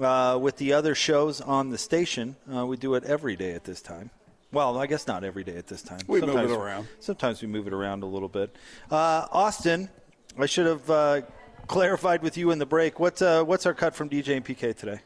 [0.00, 2.36] uh, with the other shows on the station.
[2.52, 4.10] Uh, we do it every day at this time.
[4.52, 6.00] Well, I guess not every day at this time.
[6.06, 6.88] We sometimes, move it around.
[7.00, 8.54] Sometimes we move it around a little bit.
[8.90, 9.90] Uh, Austin,
[10.38, 11.20] I should have uh,
[11.66, 12.98] clarified with you in the break.
[12.98, 15.00] What's uh, what's our cut from DJ and PK today?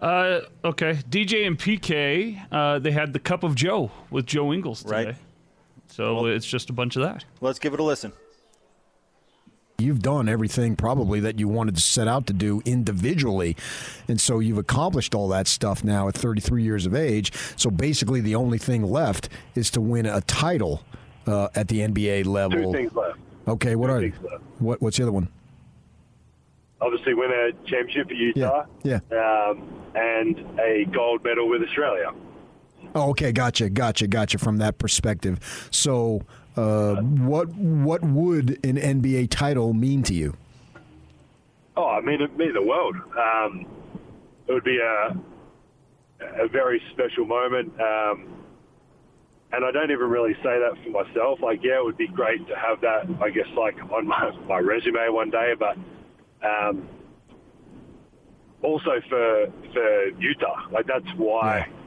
[0.00, 2.40] Uh, okay, DJ and PK.
[2.52, 5.06] Uh, they had the Cup of Joe with Joe Ingles today.
[5.06, 5.16] Right.
[5.88, 7.24] So well, it's just a bunch of that.
[7.40, 8.12] Let's give it a listen.
[9.80, 13.56] You've done everything probably that you wanted to set out to do individually.
[14.08, 17.32] And so you've accomplished all that stuff now at 33 years of age.
[17.56, 20.82] So basically, the only thing left is to win a title
[21.28, 22.72] uh, at the NBA level.
[22.72, 23.20] Two things left.
[23.46, 24.08] Okay, what Two are they?
[24.58, 25.28] What, what's the other one?
[26.80, 28.64] Obviously, win a championship for Utah.
[28.82, 28.98] Yeah.
[29.12, 29.46] yeah.
[29.48, 29.62] Um,
[29.94, 32.12] and a gold medal with Australia.
[32.94, 34.38] Oh, okay, gotcha, gotcha, gotcha.
[34.38, 36.22] From that perspective, so
[36.56, 40.36] uh, what what would an NBA title mean to you?
[41.76, 42.96] Oh, I mean, it mean the world.
[42.96, 43.66] Um,
[44.46, 45.16] it would be a
[46.42, 48.26] a very special moment, um,
[49.52, 51.40] and I don't even really say that for myself.
[51.40, 53.06] Like, yeah, it would be great to have that.
[53.22, 55.76] I guess like on my my resume one day, but.
[56.40, 56.88] Um,
[58.62, 61.78] also for for Utah, like that's why yeah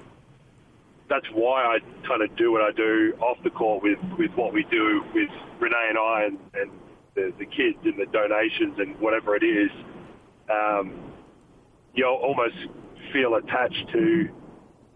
[1.11, 4.53] that's why I kind of do what I do off the court with, with what
[4.53, 5.29] we do with
[5.59, 6.71] Renae and I and, and
[7.15, 9.69] the, the kids and the donations and whatever it is.
[10.49, 11.11] Um,
[11.93, 12.55] you almost
[13.11, 14.29] feel attached to,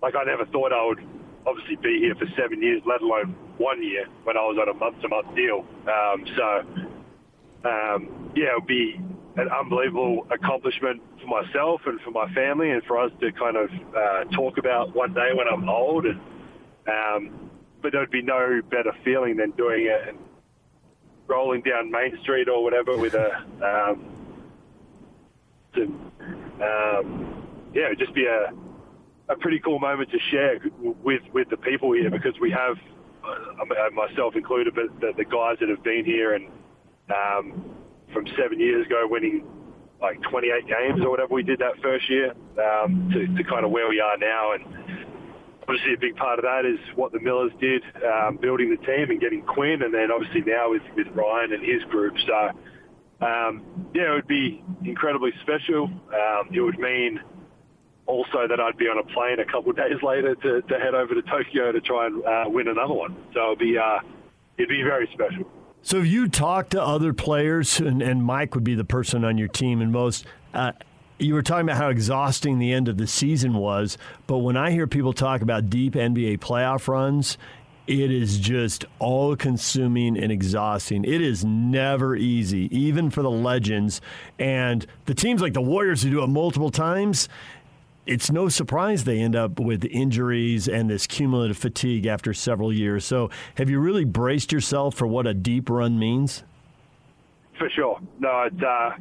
[0.01, 1.03] like I never thought I would
[1.45, 4.73] obviously be here for seven years, let alone one year when I was on a
[4.73, 5.65] month-to-month deal.
[5.83, 9.01] Um, so, um, yeah, it would be
[9.37, 13.69] an unbelievable accomplishment for myself and for my family, and for us to kind of
[13.95, 16.05] uh, talk about one day when I'm old.
[16.05, 16.19] And
[16.87, 17.49] um,
[17.81, 20.17] but there'd be no better feeling than doing it and
[21.27, 24.11] rolling down Main Street or whatever with a um,
[25.73, 28.53] to, um, yeah, it'd just be a
[29.27, 30.59] a pretty cool moment to share
[31.03, 32.77] with with the people here because we have
[33.25, 36.47] uh, myself included, but the, the guys that have been here and
[37.09, 37.75] um,
[38.15, 39.43] from seven years ago, winning
[40.01, 42.31] like 28 games or whatever we did that first year,
[42.63, 44.53] um, to, to kind of where we are now.
[44.53, 44.63] And
[45.63, 49.11] obviously, a big part of that is what the Millers did, um, building the team
[49.11, 52.15] and getting Quin, and then obviously now with, with Ryan and his group.
[52.25, 55.85] So, um, yeah, it would be incredibly special.
[55.85, 57.19] Um, it would mean
[58.05, 60.93] also that I'd be on a plane a couple of days later to, to head
[60.93, 63.15] over to Tokyo to try and uh, win another one.
[63.33, 63.99] So it'd be uh,
[64.57, 65.49] it'd be very special.
[65.85, 69.37] So if you talk to other players, and, and Mike would be the person on
[69.37, 70.25] your team, and most.
[70.51, 70.71] Uh,
[71.19, 73.95] you were talking about how exhausting the end of the season was,
[74.25, 77.37] but when I hear people talk about deep NBA playoff runs,
[77.85, 81.05] it is just all consuming and exhausting.
[81.05, 84.01] It is never easy, even for the legends.
[84.39, 87.29] And the teams like the Warriors who do it multiple times,
[88.05, 93.05] it's no surprise they end up with injuries and this cumulative fatigue after several years.
[93.05, 96.43] So, have you really braced yourself for what a deep run means?
[97.57, 97.99] For sure.
[98.19, 98.91] No, it's uh,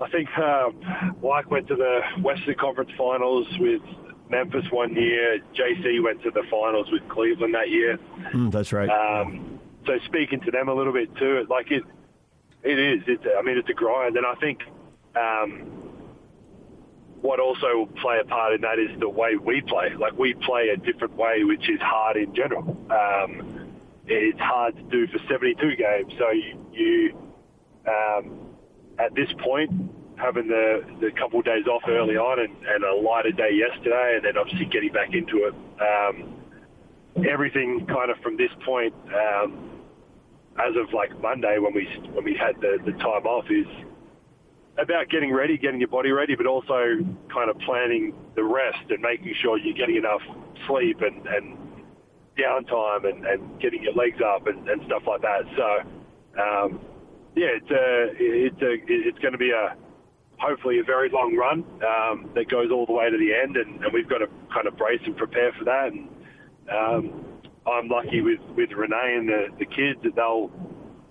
[0.00, 3.82] I think um, Mike went to the Western Conference Finals with
[4.28, 5.38] Memphis one year.
[5.54, 7.98] JC went to the finals with Cleveland that year.
[8.32, 8.88] Mm, that's right.
[8.88, 11.84] Um, so speaking to them a little bit too, it, like it,
[12.62, 13.02] it is.
[13.06, 14.60] It's, I mean, it's a grind, and I think
[15.14, 15.85] um,
[17.22, 19.94] what also will play a part in that is the way we play.
[19.98, 22.76] Like we play a different way, which is hard in general.
[22.90, 23.72] Um,
[24.06, 26.12] it's hard to do for 72 games.
[26.18, 27.18] So you, you
[27.88, 28.46] um,
[28.98, 29.70] at this point,
[30.16, 34.14] having the, the couple of days off early on and, and a lighter day yesterday,
[34.16, 35.54] and then obviously getting back into it.
[35.80, 36.36] Um,
[37.28, 39.70] everything kind of from this point, um,
[40.58, 43.66] as of like Monday when we when we had the, the time off, is
[44.78, 46.98] about getting ready, getting your body ready, but also
[47.32, 50.20] kind of planning the rest and making sure you're getting enough
[50.66, 51.56] sleep and, and
[52.36, 55.42] downtime and, and getting your legs up and, and stuff like that.
[55.56, 56.80] So, um,
[57.34, 59.76] yeah, it's a, it's a, it's going to be a
[60.38, 63.82] hopefully a very long run um, that goes all the way to the end, and,
[63.82, 65.92] and, we've got to kind of brace and prepare for that.
[65.92, 66.08] And
[66.70, 67.24] um,
[67.66, 70.50] I'm lucky with with Renae and the, the kids that they'll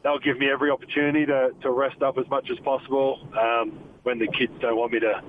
[0.05, 4.19] they'll give me every opportunity to, to rest up as much as possible um, when
[4.19, 5.21] the kids don't want me to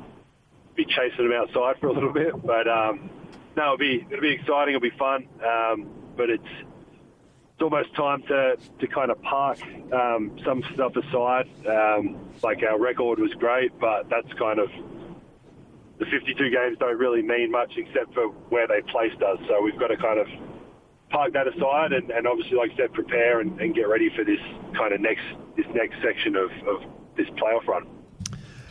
[0.77, 2.35] be chasing them outside for a little bit.
[2.45, 3.09] But um,
[3.57, 4.75] no, it'll be it'll be exciting.
[4.75, 5.27] It'll be fun.
[5.43, 9.59] Um, but it's it's almost time to, to kind of park
[9.95, 11.49] um, some stuff aside.
[11.67, 14.69] Um, like our record was great, but that's kind of
[15.99, 19.39] the 52 games don't really mean much except for where they placed us.
[19.49, 20.27] So we've got to kind of
[21.11, 24.25] park that aside and, and obviously, like I said, prepare and, and, get ready for
[24.25, 24.41] this
[24.77, 25.25] kind of next
[25.57, 26.83] this next section of, of
[27.17, 27.87] this playoff run.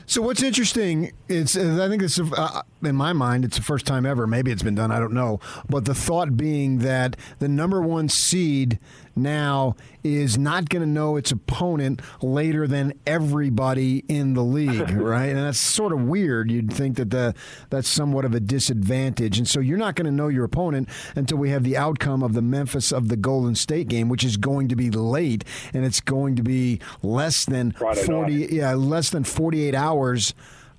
[0.07, 4.05] So what's interesting is I think it's uh, in my mind it's the first time
[4.05, 4.27] ever.
[4.27, 4.91] Maybe it's been done.
[4.91, 5.39] I don't know.
[5.67, 8.79] But the thought being that the number one seed
[9.15, 15.29] now is not going to know its opponent later than everybody in the league, right?
[15.29, 16.51] And that's sort of weird.
[16.51, 17.33] You'd think that the
[17.69, 21.37] that's somewhat of a disadvantage, and so you're not going to know your opponent until
[21.37, 24.67] we have the outcome of the Memphis of the Golden State game, which is going
[24.67, 28.51] to be late, and it's going to be less than Friday forty, night.
[28.51, 30.33] yeah, less than forty eight hours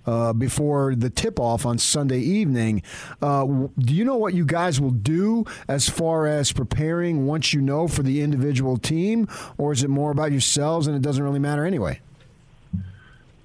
[0.06, 2.82] uh, before the tip off on Sunday evening.
[3.20, 3.44] Uh,
[3.78, 7.88] do you know what you guys will do as far as preparing once you know
[7.88, 11.64] for the individual team, or is it more about yourselves and it doesn't really matter
[11.64, 12.00] anyway?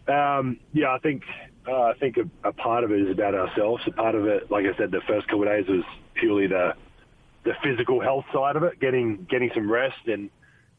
[0.07, 1.23] Um, yeah, I think
[1.67, 3.83] uh, I think a, a, part of it is about ourselves.
[3.85, 5.83] A part of it, like I said, the first couple of days was
[6.15, 6.73] purely the
[7.43, 10.29] the physical health side of it, getting getting some rest, and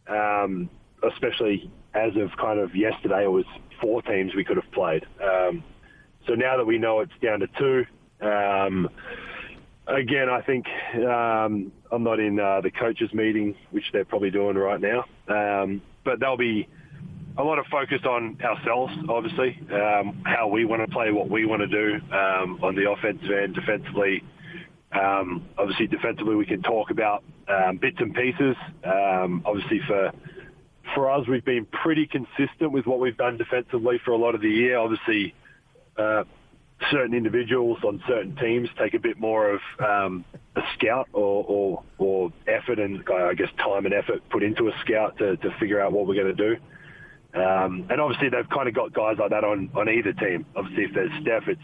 [0.08, 0.70] um,
[1.02, 3.44] especially as of kind of yesterday, it was
[3.80, 5.04] four teams we could have played.
[5.22, 5.62] Um,
[6.26, 7.84] so now that we know it's down to two,
[8.26, 8.88] um,
[9.86, 10.66] again, I think
[10.96, 15.82] um, I'm not in uh, the coaches' meeting, which they're probably doing right now, um,
[16.04, 16.68] but there'll be
[17.38, 21.46] a lot of focus on ourselves, obviously, um, how we want to play, what we
[21.46, 24.22] want to do um, on the offensive end, defensively.
[24.92, 27.24] Um, obviously, defensively, we can talk about
[27.80, 28.54] bits and pieces.
[28.84, 30.12] obviously, for
[30.94, 34.40] for us, we've been pretty consistent with what we've done defensively for a lot of
[34.40, 34.76] the year.
[34.78, 35.34] Obviously,
[35.96, 36.24] uh,
[36.90, 40.24] certain individuals on certain teams take a bit more of um,
[40.56, 44.72] a scout or, or, or, effort and I guess time and effort put into a
[44.84, 46.56] scout to, to figure out what we're going to do.
[47.34, 50.44] Um, and obviously they've kind of got guys like that on, on either team.
[50.56, 51.62] Obviously if there's Steph, it's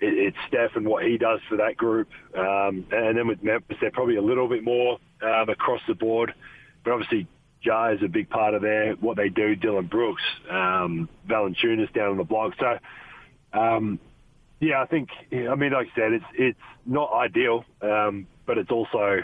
[0.00, 2.08] it, it's Steph and what he does for that group.
[2.36, 6.34] Um, and then with Memphis, they're probably a little bit more um, across the board.
[6.84, 7.26] But obviously
[7.62, 9.54] Ja is a big part of their what they do.
[9.56, 12.52] Dillon Brooks, um, Valanciunas down on the block.
[12.58, 12.78] So
[13.52, 13.98] um,
[14.60, 15.08] yeah, I think.
[15.32, 19.18] I mean, like I said, it's it's not ideal, um, but it's also,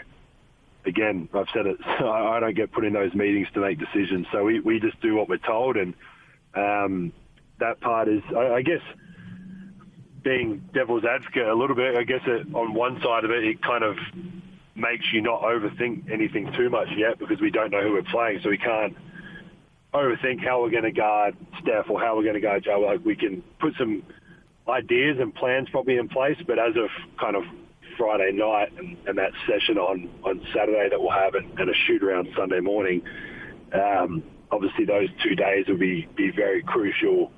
[0.85, 1.77] again, I've said it.
[1.85, 5.15] I don't get put in those meetings to make decisions, so we we just do
[5.15, 5.93] what we're told, and
[6.55, 7.13] um,
[7.59, 8.81] that part is, I, I guess,
[10.23, 11.95] being devil's advocate a little bit.
[11.95, 13.95] I guess it, on one side of it, it kind of
[14.75, 18.39] makes you not overthink anything too much yet because we don't know who we're playing,
[18.43, 18.95] so we can't
[19.93, 22.81] overthink how we're going to guard Steph or how we're going to guard Joe.
[22.81, 24.03] Like we can put some
[24.69, 27.43] ideas and plans probably in place, but as of kind of
[27.97, 31.73] Friday night and, and that session on, on Saturday that we'll have and, and a
[31.73, 33.01] shoot around Sunday morning,
[33.73, 37.31] um, obviously those two days will be, be very crucial,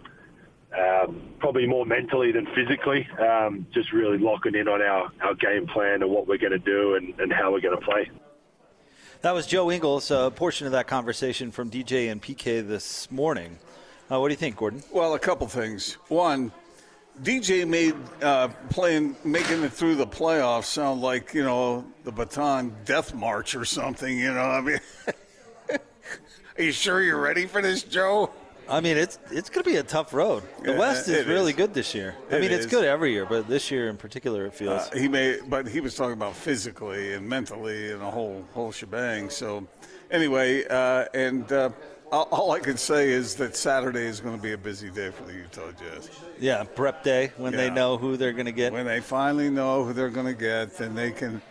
[0.77, 5.67] um, probably more mentally than physically, um, just really locking in on our, our game
[5.67, 8.09] plan and what we're going to do and, and how we're going to play.
[9.21, 13.59] That was Joe Ingles, a portion of that conversation from DJ and PK this morning.
[14.11, 14.83] Uh, what do you think, Gordon?
[14.91, 15.93] Well, a couple things.
[16.07, 16.51] One,
[17.23, 22.71] DJ made uh, playing, making it through the playoffs sound like you know the Bataan
[22.85, 24.17] Death March or something.
[24.17, 24.79] You know, I mean,
[26.57, 28.31] are you sure you're ready for this, Joe?
[28.67, 30.43] I mean, it's it's going to be a tough road.
[30.63, 31.57] The Yeah, West is really is.
[31.57, 32.15] good this year.
[32.31, 32.71] I It mean, it's is.
[32.71, 34.81] good every year, but this year in particular, it feels.
[34.87, 38.71] Uh, he may, but he was talking about physically and mentally and a whole whole
[38.71, 39.29] shebang.
[39.29, 39.67] So,
[40.09, 41.69] anyway, uh, and uh,
[42.11, 45.11] all, all I can say is that Saturday is going to be a busy day
[45.11, 46.09] for the Utah Jazz.
[46.39, 48.73] yeah, prep day when they know who they're going to get.
[48.73, 51.41] When they finally know who they're going to get, then they can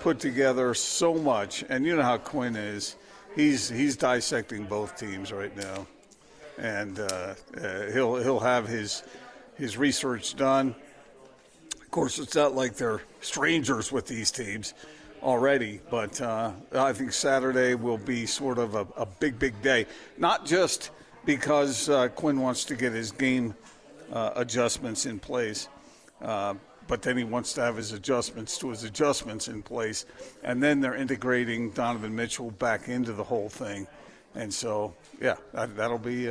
[0.00, 1.64] put together so much.
[1.68, 2.96] And you know how Quin is;
[3.34, 5.86] he's he's dissecting both teams right now,
[6.58, 9.02] and uh, uh, he'll he'll have his
[9.56, 10.74] his research done.
[11.80, 14.74] Of course, it's not like they're strangers with these teams
[15.24, 19.86] already, but uh, I think Saturday will be sort of a, a big, big day.
[20.18, 20.90] Not just
[21.24, 23.54] because uh, Quin wants to get his game
[24.12, 25.68] uh, adjustments in place,
[26.20, 26.54] uh,
[26.86, 30.04] but then he wants to have his adjustments to his adjustments in place,
[30.42, 33.86] and then they're integrating Donovan Mitchell back into the whole thing,
[34.34, 36.28] and so yeah, that, that'll be.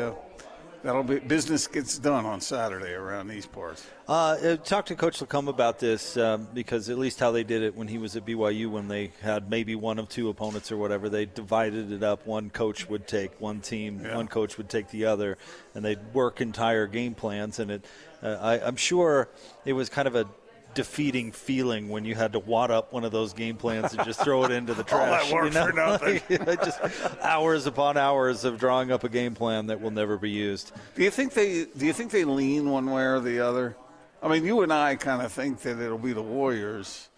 [0.84, 3.86] That'll be business gets done on Saturday around these parts.
[4.06, 7.62] Uh, uh, talk to Coach Lacombe about this um, because at least how they did
[7.64, 10.78] it when he was at BYU, when they had maybe one of two opponents or
[10.78, 12.28] whatever, they divided it up.
[12.28, 14.18] One coach would take one team, Yeah.
[14.18, 15.38] one coach would take the other,
[15.74, 17.60] and they'd work entire game plans.
[17.60, 17.86] And it,
[18.22, 19.30] uh, I, I'm sure
[19.64, 20.28] it was kind of a
[20.74, 24.22] defeating feeling when you had to wad up one of those game plans and just
[24.24, 25.32] throw it into the All that trash.
[25.32, 25.66] work you know?
[25.68, 26.22] for nothing.
[26.64, 26.80] just
[27.22, 30.72] hours upon hours of drawing up a game plan that will never be used.
[30.96, 33.76] Do you think they do you think they lean one way or the other?
[34.22, 37.10] I mean, you and I kind of think that it'll be the Warriors,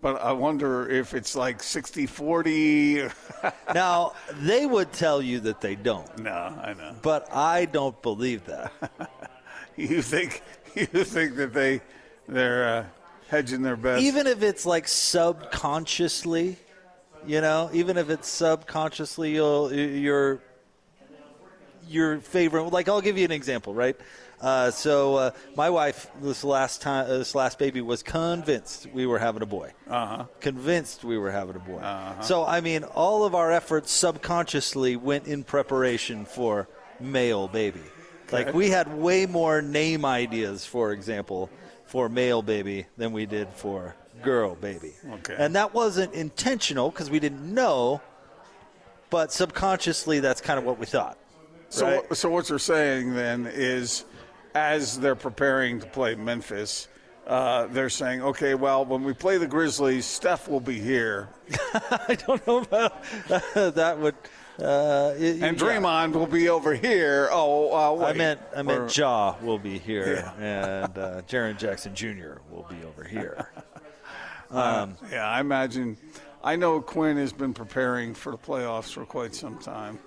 [0.00, 3.12] but I wonder if it's like 60-40.
[3.74, 6.18] Now, they would tell you that they don't.
[6.18, 6.94] no, I know.
[7.02, 8.72] But I don't believe that.
[9.76, 10.42] You think
[10.76, 11.80] you think that they
[12.28, 12.84] they're uh,
[13.32, 14.02] hedging their bets?
[14.02, 16.56] even if it's like subconsciously,
[17.26, 20.40] you know, even if it's subconsciously, you'll, your
[21.88, 22.64] your favorite.
[22.72, 23.96] Like, I'll give you an example, right?
[24.40, 29.06] Uh, so, uh, my wife this last time, uh, this last baby was convinced we
[29.06, 29.72] were having a boy.
[29.88, 30.24] Uh-huh.
[30.40, 31.78] Convinced we were having a boy.
[31.78, 32.22] Uh-huh.
[32.22, 36.68] So, I mean, all of our efforts subconsciously went in preparation for
[37.00, 37.80] male baby.
[38.32, 41.50] Like we had way more name ideas, for example,
[41.92, 44.94] for male baby than we did for girl baby.
[45.10, 45.36] Okay.
[45.36, 48.00] And that wasn't intentional because we didn't know,
[49.10, 51.18] but subconsciously that's kind of what we thought.
[51.68, 52.16] So, right?
[52.16, 54.06] so what you're saying then is,
[54.54, 56.88] as they're preparing to play Memphis,
[57.26, 61.28] uh, they're saying, okay, well, when we play the Grizzlies, Steph will be here,
[61.74, 63.04] I don't know about
[63.54, 64.14] that would.
[64.58, 65.66] Uh, it- and yeah.
[65.66, 67.28] Draymond will be over here.
[67.32, 68.04] Oh, uh.
[68.06, 72.38] I meant I meant Or- Ja will be here, and uh, Jaren Jackson Jr.
[72.50, 73.50] will be over here.
[74.50, 75.96] Um, Yeah, I imagine.
[76.44, 79.98] I know Quin has been preparing for the playoffs for quite some time,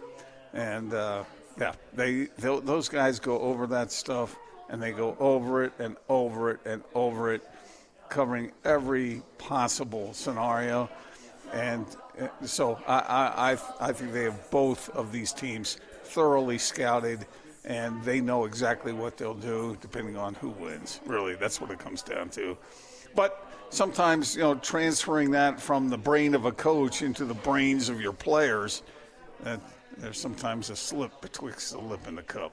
[0.54, 1.24] and uh,
[1.60, 4.36] yeah, they tho- those guys go over that stuff,
[4.70, 7.42] and they go over it and over it and over it,
[8.10, 10.92] covering every possible scenario,
[11.52, 12.00] and uh,
[12.44, 13.58] so I I, I
[13.90, 17.26] I think they have both of these teams thoroughly scouted.
[17.68, 21.00] And they know exactly what they'll do depending on who wins.
[21.08, 22.56] Really, that's what it comes down to.
[23.16, 27.90] But sometimes, you know, transferring that from the brain of a coach into the brains
[27.90, 28.84] of your players,
[29.46, 29.58] uh,
[29.98, 32.52] there's sometimes a slip betwixt the lip and the cup.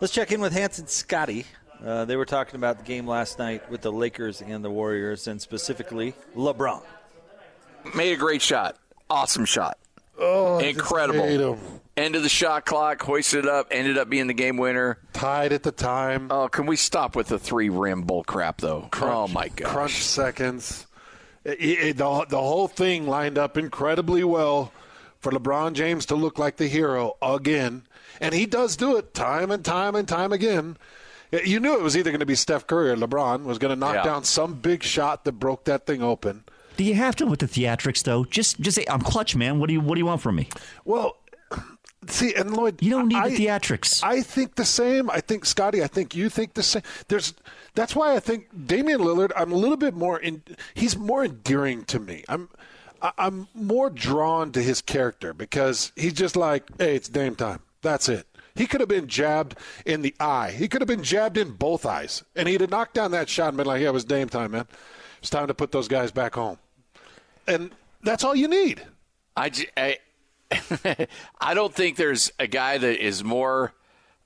[0.00, 1.44] Let's check in with Hans and Scotty.
[1.84, 5.28] Uh, they were talking about the game last night with the Lakers and the Warriors,
[5.28, 6.82] and specifically LeBron.
[7.94, 8.76] Made a great shot.
[9.10, 9.78] Awesome shot.
[10.18, 11.58] Oh, I just hate Incredible.
[11.96, 14.98] End of the shot clock, hoisted it up, ended up being the game winner.
[15.12, 16.28] Tied at the time.
[16.30, 18.88] Oh, can we stop with the three rim bull crap though?
[18.94, 19.70] oh my gosh.
[19.70, 20.86] Crunch seconds.
[21.44, 24.72] It- it- the, the whole thing lined up incredibly well
[25.18, 27.82] for LeBron James to look like the hero again.
[28.20, 30.76] And he does do it time and time and time again.
[31.44, 33.78] You knew it was either going to be Steph Curry or LeBron was going to
[33.78, 34.02] knock Yeah.
[34.04, 36.44] down some big shot that broke that thing open.
[36.76, 38.24] Do you have to with the theatrics though?
[38.24, 39.58] Just just say I'm clutch, man.
[39.58, 40.48] What do you what do you want from me?
[40.84, 41.16] Well,
[42.06, 44.02] see, and Lloyd, You don't need I- the theatrics.
[44.02, 45.10] I think the same.
[45.10, 45.82] I think Scotty.
[45.82, 46.82] I think you think the same.
[47.08, 47.34] There's.
[47.74, 49.32] That's why I think Damian Lillard.
[49.36, 50.18] I'm a little bit more.
[50.18, 50.42] In,
[50.74, 52.24] he's more endearing to me.
[52.28, 52.48] I'm.
[53.18, 57.58] I'm more drawn to his character because he's just like, hey, it's Dame time.
[57.82, 58.28] That's it.
[58.54, 60.52] He could have been jabbed in the eye.
[60.52, 63.48] He could have been jabbed in both eyes, and he'd have knocked down that shot
[63.48, 64.66] and been like, yeah, it was Dame time, man.
[65.18, 66.58] It's time to put those guys back home.
[67.46, 67.72] And
[68.02, 68.82] that's all you need.
[69.36, 69.50] I
[71.40, 73.72] I don't think there's a guy that is more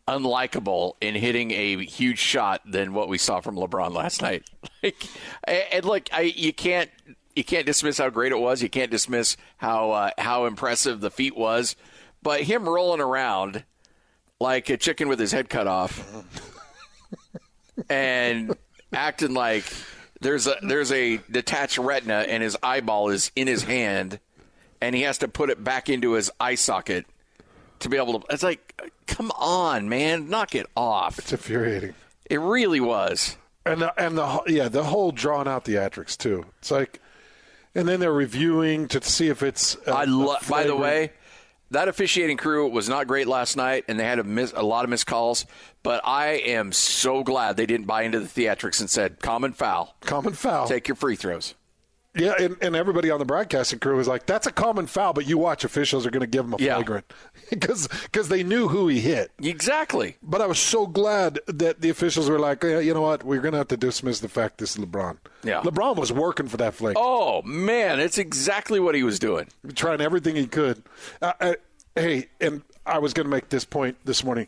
[0.08, 4.48] unlikable in hitting a huge shot than what we saw from LeBron last night.
[4.82, 5.08] Like,
[5.46, 6.90] and look, I you can't
[7.34, 8.62] you can't dismiss how great it was.
[8.62, 11.76] You can't dismiss how uh, how impressive the feat was.
[12.22, 13.64] But him rolling around
[14.38, 16.24] like a chicken with his head cut off,
[17.90, 18.56] and
[18.92, 19.64] acting like
[20.20, 24.18] there's a there's a detached retina and his eyeball is in his hand,
[24.80, 27.06] and he has to put it back into his eye socket
[27.80, 28.26] to be able to.
[28.32, 31.18] It's like, come on, man, knock it off.
[31.18, 31.94] It's infuriating.
[32.30, 33.36] It really was.
[33.64, 36.46] And the, and the whole- yeah, the whole drawn out theatrics too.
[36.60, 37.00] It's like,
[37.74, 39.76] and then they're reviewing to see if it's.
[39.86, 41.12] uh, I lo- by the way,
[41.70, 44.84] that officiating crew was not great last night, and they had a, miss, a lot
[44.84, 45.46] of missed calls.
[45.82, 49.96] But I am so glad they didn't buy into the theatrics and said common foul,
[50.00, 51.54] common foul, take your free throws.
[52.16, 55.26] Yeah, and, and everybody on the broadcasting crew was like, "That's a common foul," but
[55.28, 56.74] you watch officials are going to give him a Yeah.
[56.76, 57.12] flagrant
[57.50, 59.30] because because they knew who he hit.
[59.42, 60.16] Exactly.
[60.22, 63.22] But I was so glad that the officials were like, yeah, "You know what?
[63.22, 65.60] We're going to have to dismiss the fact this is LeBron." Yeah.
[65.60, 66.98] LeBron was working for that flagrant.
[67.00, 69.48] Oh man, it's exactly what he was doing.
[69.74, 70.82] trying everything he could.
[71.20, 71.54] Uh, uh,
[71.94, 74.46] hey, and I was going to make this point this morning.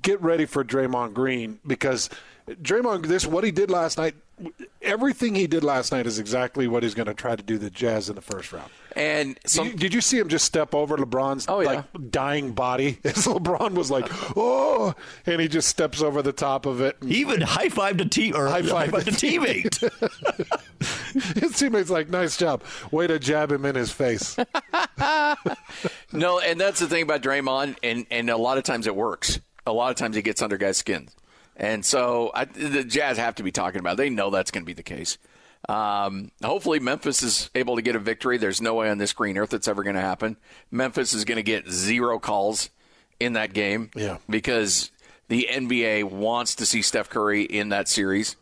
[0.00, 2.08] Get ready for Draymond Green because
[2.48, 4.14] Draymond, this what he did last night.
[4.82, 7.70] Everything he did last night is exactly what he's going to try to do the
[7.70, 8.70] Jazz in the first round.
[8.94, 11.68] And some, did, you, did you see him just step over LeBron's Oh, yeah.
[11.68, 12.98] like dying body?
[13.04, 14.94] As LeBron was like, "Oh,"
[15.26, 16.96] and he just steps over the top of it.
[17.00, 19.80] and- He even high fived a team or high High-fived fived a the teammate.
[21.40, 24.36] His teammate's like, "Nice job, way to jab him in his face."
[26.12, 29.40] No, and that's the thing about Draymond, and, and a lot of times it works.
[29.66, 31.14] A lot of times he gets under guys' skins.
[31.56, 33.96] And so I, the Jazz have to be talking about it.
[33.96, 35.16] They know that's going to be the case.
[35.68, 38.36] Um, hopefully, Memphis is able to get a victory.
[38.38, 40.36] There's no way on this green earth that's ever going to happen.
[40.70, 42.70] Memphis is going to get zero calls
[43.18, 44.18] in that game Yeah.
[44.28, 44.90] because
[45.28, 48.36] the NBA wants to see Steph Curry in that series.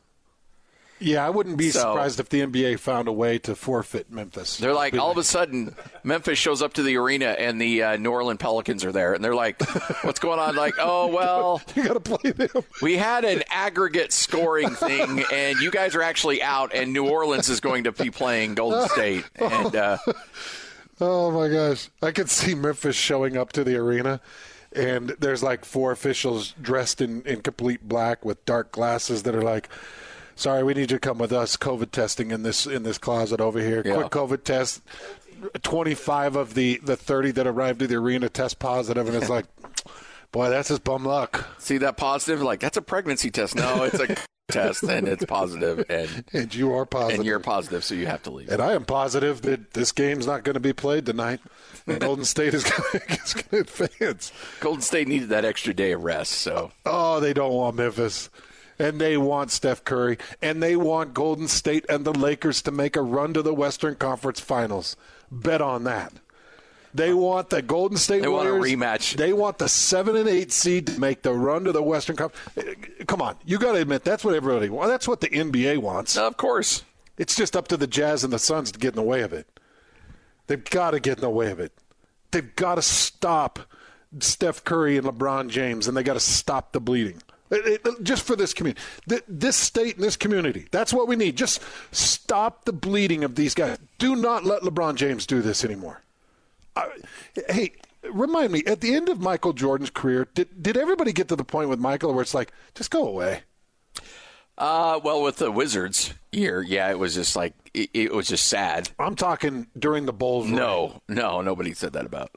[1.01, 4.57] Yeah, I wouldn't be So- surprised if the NBA found a way to forfeit Memphis.
[4.59, 7.97] They're like, all of a sudden, Memphis shows up to the arena and the uh,
[7.97, 9.13] New Orleans Pelicans are there.
[9.13, 9.61] And they're like,
[10.05, 10.55] what's going on?
[10.57, 12.49] Like, oh, well, you got to play them.
[12.81, 17.49] we had an aggregate scoring thing, and you guys are actually out, and New Orleans
[17.49, 19.25] is going to be playing Golden State.
[19.37, 19.99] And uh,
[21.01, 24.21] Oh my gosh, I could see Memphis showing up to the arena,
[24.73, 29.43] and there's like four officials dressed in, in complete black with dark glasses that are
[29.43, 29.69] like,
[30.37, 31.57] "Sorry, we need you to come with us.
[31.57, 33.83] COVID testing in this in this closet over here.
[33.85, 33.95] Yeah.
[33.95, 34.83] Quick COVID test."
[35.63, 39.29] Twenty five of the the thirty that arrived at the arena test positive, and it's
[39.29, 39.45] like,
[40.33, 41.47] boy, that's just bum luck.
[41.59, 42.41] see that positive?
[42.41, 43.55] Like, that's a pregnancy test.
[43.55, 44.17] No, it's a
[44.51, 47.19] test, and it's positive, and, And you are positive.
[47.21, 48.49] and you're positive, so you have to leave.
[48.49, 51.41] And I am positive that this game's not going to be played tonight.
[51.99, 53.05] Golden State is going
[53.45, 54.33] to advance.
[54.61, 58.31] Golden State needed that extra day of rest, so Oh, they don't want Memphis.
[58.79, 60.19] And they want Steph Curry.
[60.43, 63.95] And they want Golden State and the Lakers to make a run to the Western
[63.95, 64.97] Conference Finals.
[65.31, 66.13] Bet on that.
[66.95, 69.17] They want the Golden State They want a rematch.
[69.17, 72.77] They want the seven and eight seed to make the run to the Western Conference.
[73.09, 74.91] Come on, you got to admit that's what everybody wants.
[74.91, 76.17] That's what the NBA wants.
[76.17, 76.85] of course.
[77.19, 79.33] It's just up to the Jazz and the Suns to get in the way of
[79.33, 79.49] it.
[80.47, 81.73] They've got to get in the way of it.
[82.31, 83.61] They've got to stop
[84.21, 87.21] Steph Curry and LeBron James, and they got to stop the bleeding.
[87.51, 90.67] It- it- just for this community, Th- this state and this community.
[90.71, 91.37] That's what we need.
[91.37, 91.61] Just
[91.93, 93.79] stop the bleeding of these guys.
[93.99, 96.03] Do not let LeBron James do this anymore.
[96.75, 96.89] I,
[97.51, 101.37] hey, remind me at the end of Michael Jordan's career, did did everybody get to
[101.37, 103.43] the point with Michael where it's like, just go away?
[104.57, 108.47] Uh, well, with the Wizards year, yeah, it was just like it, it was just
[108.47, 108.89] sad.
[108.99, 110.47] I'm talking during the Bulls.
[110.47, 110.57] reign.
[110.57, 112.31] No, no, nobody said that about.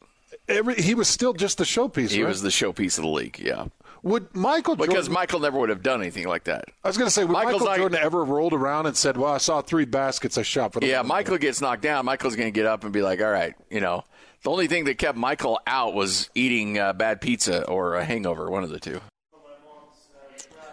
[0.50, 2.10] Every, he was still just the showpiece.
[2.12, 2.30] He right?
[2.30, 3.65] was the showpiece of the league, yeah.
[4.03, 6.65] Would Michael Because Michael never would have done anything like that.
[6.83, 9.17] I was going to say, would Michael's Michael not- Jordan ever rolled around and said,
[9.17, 12.05] "Well, I saw three baskets I shot for the Yeah, Bulls." Michael gets knocked down.
[12.05, 14.03] Michael's going to get up and be like, "All right, you know."
[14.43, 18.49] The only thing that kept Michael out was eating uh, bad pizza or a hangover,
[18.51, 19.01] one of the two.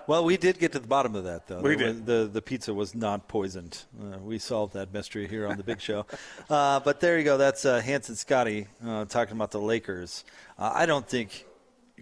[0.07, 1.61] Well, we did get to the bottom of that, though.
[1.61, 2.07] We The- did.
[2.07, 3.79] The, the pizza was not poisoned.
[3.99, 6.05] Uh, we solved that mystery here on the Big Show.
[6.51, 7.39] Uh, but there you go.
[7.39, 10.25] That's uh, Hans and Scotty uh, talking about the Lakers.
[10.59, 11.47] Uh, I don't think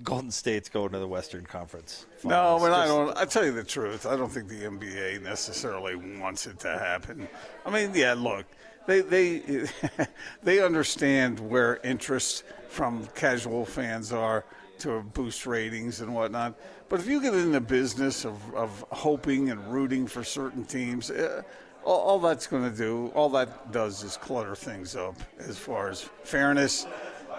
[0.02, 2.06] Golden State's going to the Western Conference.
[2.24, 2.62] No, Finals.
[2.62, 3.16] but I don't.
[3.18, 4.06] I tell you the truth.
[4.06, 7.28] I don't think the NBA necessarily wants it to happen.
[7.66, 8.46] I mean, yeah, look,
[8.86, 9.66] they they
[10.42, 14.44] they understand where interest from casual fans are
[14.78, 16.54] to boost ratings and whatnot.
[16.88, 21.10] But if you get in the business of, of hoping and rooting for certain teams,
[21.10, 21.42] uh,
[21.84, 25.88] all, all that's going to do, all that does is clutter things up as far
[25.88, 26.86] as fairness.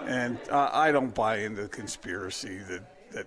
[0.06, 3.26] And uh, I don't buy into the conspiracy that that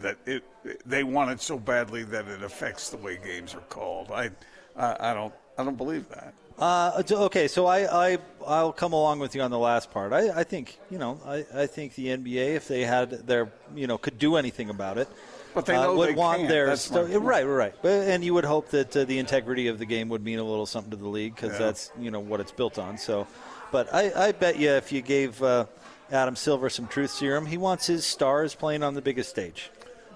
[0.00, 0.44] that it
[0.86, 4.10] they want it so badly that it affects the way games are called.
[4.10, 4.30] I
[4.76, 6.34] I, I don't I don't believe that.
[6.58, 10.14] Uh, okay, so I, I I'll come along with you on the last part.
[10.14, 13.86] I, I think you know I, I think the NBA if they had their you
[13.86, 15.08] know could do anything about it.
[15.54, 16.48] But they uh, would they want can't.
[16.50, 17.12] their That's my point.
[17.22, 17.74] right, right, right.
[17.80, 20.44] But, and you would hope that uh, the integrity of the game would mean a
[20.44, 21.66] little something to the league because Yeah.
[21.66, 22.98] that's you know what it's built on.
[22.98, 23.26] So,
[23.72, 25.64] but I, I bet you if you gave uh,
[26.10, 29.70] Adam Silver some truth serum, he wants his stars playing on the biggest stage.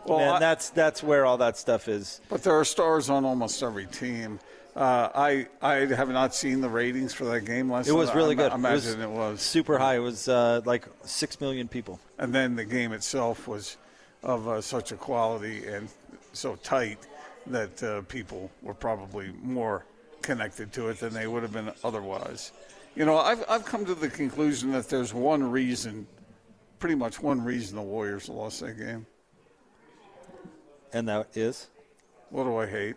[0.06, 2.20] Well, and I- that's that's where all that stuff is.
[2.28, 4.40] But there are stars on almost every team.
[4.74, 7.94] Uh, I I have not seen the ratings for that game last year.
[7.94, 8.16] It was night.
[8.16, 8.52] really good.
[8.52, 9.96] I imagine it was, super high.
[9.96, 11.98] It was uh, like six million people.
[12.18, 13.76] And then the game itself was
[14.22, 15.88] of uh, such a quality and
[16.32, 16.98] so tight
[17.48, 19.84] that uh, people were probably more
[20.22, 22.52] connected to it than they would have been otherwise.
[22.96, 26.06] You know, I've, I've come to the conclusion that there's one reason,
[26.78, 29.06] pretty much one reason the Warriors lost that game.
[30.92, 31.68] And that is
[32.30, 32.96] What do I hate?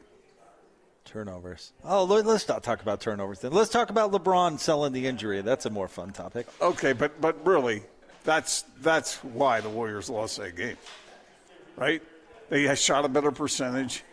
[1.06, 1.74] turnovers.
[1.84, 3.52] Oh, let- let's not talk about turnovers then.
[3.52, 5.42] Let's talk about LeBron selling the injury.
[5.42, 6.48] That's a more fun topic.
[6.62, 7.84] Okay, but but really,
[8.24, 10.78] that's that's why the Warriors lost that game,
[11.76, 12.02] right?
[12.50, 14.04] They shot a better percentage.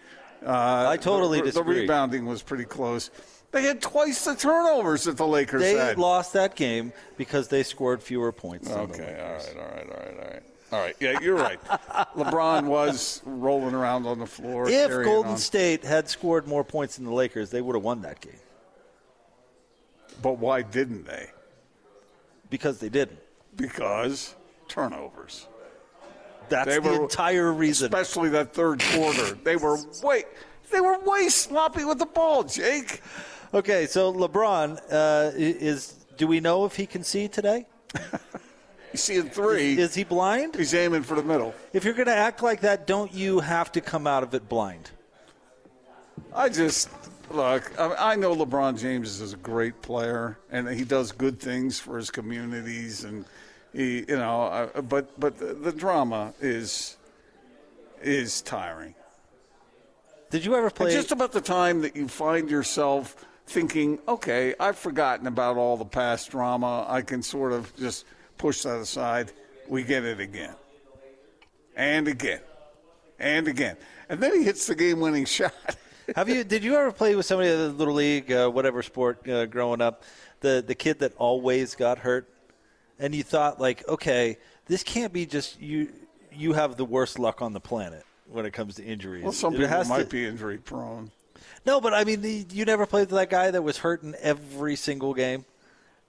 [0.44, 1.74] Uh, I totally the, disagree.
[1.76, 3.10] The rebounding was pretty close.
[3.52, 5.98] They had twice the turnovers that the Lakers They had.
[5.98, 8.68] lost that game because they scored fewer points.
[8.68, 10.42] than Okay, all right, all right, all right, all right.
[10.72, 11.60] All right, yeah, you're right.
[12.16, 14.68] LeBron was rolling around on the floor.
[14.70, 15.36] If Golden on.
[15.38, 18.38] State had scored more points than the Lakers, they would have won that game
[20.22, 21.30] But why didn't they?
[22.50, 23.18] because they didn't.
[23.56, 24.34] Because
[24.68, 25.46] turnovers.
[26.48, 27.86] That's They the were- entire reason.
[27.92, 29.34] Especially that third quarter.
[29.44, 30.24] They were way
[30.72, 33.00] they were way sloppy with the ball, Jake.
[33.52, 35.94] Okay, so LeBron uh, is.
[36.16, 37.66] Do we know if he can see today?
[38.92, 40.56] He's seeing three, Is he blind?
[40.56, 41.54] he's aiming for the middle.
[41.72, 44.48] If you're going to act like that, don't you have to come out of it
[44.48, 44.90] blind?
[46.34, 46.90] I just
[47.30, 47.70] look.
[47.78, 51.96] I, I know LeBron James is a great player, and he does good things for
[51.96, 53.24] his communities, and
[53.72, 56.96] he, you know, uh, but but the, the drama is
[58.02, 58.94] is tiring.
[60.30, 60.92] Did you ever And play?
[60.92, 65.84] just about the time that you find yourself thinking, okay, I've forgotten about all the
[65.84, 66.86] past drama.
[66.88, 68.06] I can sort of just
[68.38, 69.32] push that aside.
[69.68, 70.54] We get it again.
[71.76, 72.40] And again.
[73.18, 73.76] And again.
[74.08, 75.54] And then he hits the game winning shot.
[76.16, 76.42] Have you?
[76.42, 79.80] Did you ever play with somebody in the little league, uh, whatever sport, uh, growing
[79.80, 80.02] up?
[80.40, 82.28] The the kid that always got hurt,
[82.98, 85.92] and you thought like, okay, this can't be just you.
[86.32, 89.22] You have the worst luck on the planet when it comes to injuries.
[89.22, 91.12] well, some people might to- be injury prone.
[91.66, 94.14] No, but I mean, the, you never played with that guy that was hurt in
[94.20, 95.44] every single game.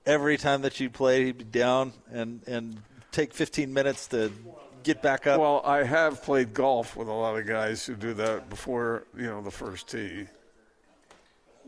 [0.05, 4.31] Every time that you played, he'd be down and and take 15 minutes to
[4.83, 5.39] get back up.
[5.39, 9.27] Well, I have played golf with a lot of guys who do that before, you
[9.27, 10.27] know, the first tee.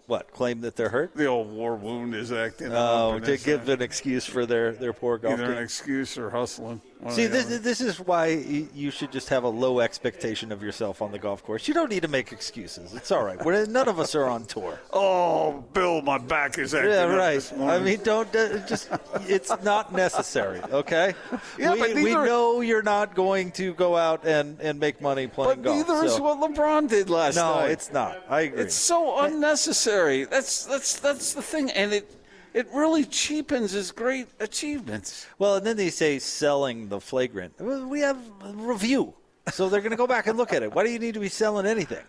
[0.07, 0.31] what?
[0.31, 1.15] Claim that they're hurt?
[1.15, 3.13] The old war wound is acting oh, up.
[3.13, 5.57] Oh, to give an excuse for their their poor golf either game.
[5.57, 6.81] an excuse or hustling.
[7.09, 11.11] See, this, this is why you should just have a low expectation of yourself on
[11.11, 11.67] the golf course.
[11.67, 12.93] You don't need to make excuses.
[12.93, 13.43] It's all right.
[13.43, 14.79] We're, none of us are on tour.
[14.95, 17.53] Oh, Bill, my back is acting Yeah, right.
[17.59, 18.89] I mean, don't uh, just.
[19.27, 20.61] It's not necessary.
[20.61, 21.13] Okay.
[21.57, 25.27] Yeah, we, but we know you're not going to go out and, and make money
[25.27, 25.87] playing but golf.
[25.87, 27.65] neither is what LeBron did last no, night.
[27.65, 28.23] No, it's not.
[28.29, 28.61] I agree.
[28.61, 30.25] It's so unnecessary.
[30.25, 32.09] That's that's that's the thing, and it
[32.53, 35.27] it really cheapens his great achievements.
[35.39, 37.53] well, and then they say selling the flagrant.
[37.59, 39.13] Well, We have a review,
[39.51, 40.73] so they're going to go back and look at it.
[40.73, 42.03] Why do you need to be selling anything?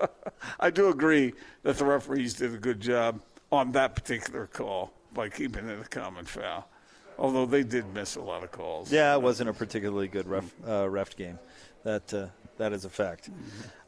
[0.60, 3.20] I do agree that the referees did a good job
[3.50, 6.68] on that particular call by keeping it a common foul.
[7.18, 8.92] Although they did miss a lot of calls.
[8.92, 11.38] Yeah, it wasn't a particularly good ref, uh, ref game.
[11.82, 12.26] That uh,
[12.58, 13.30] that is a fact.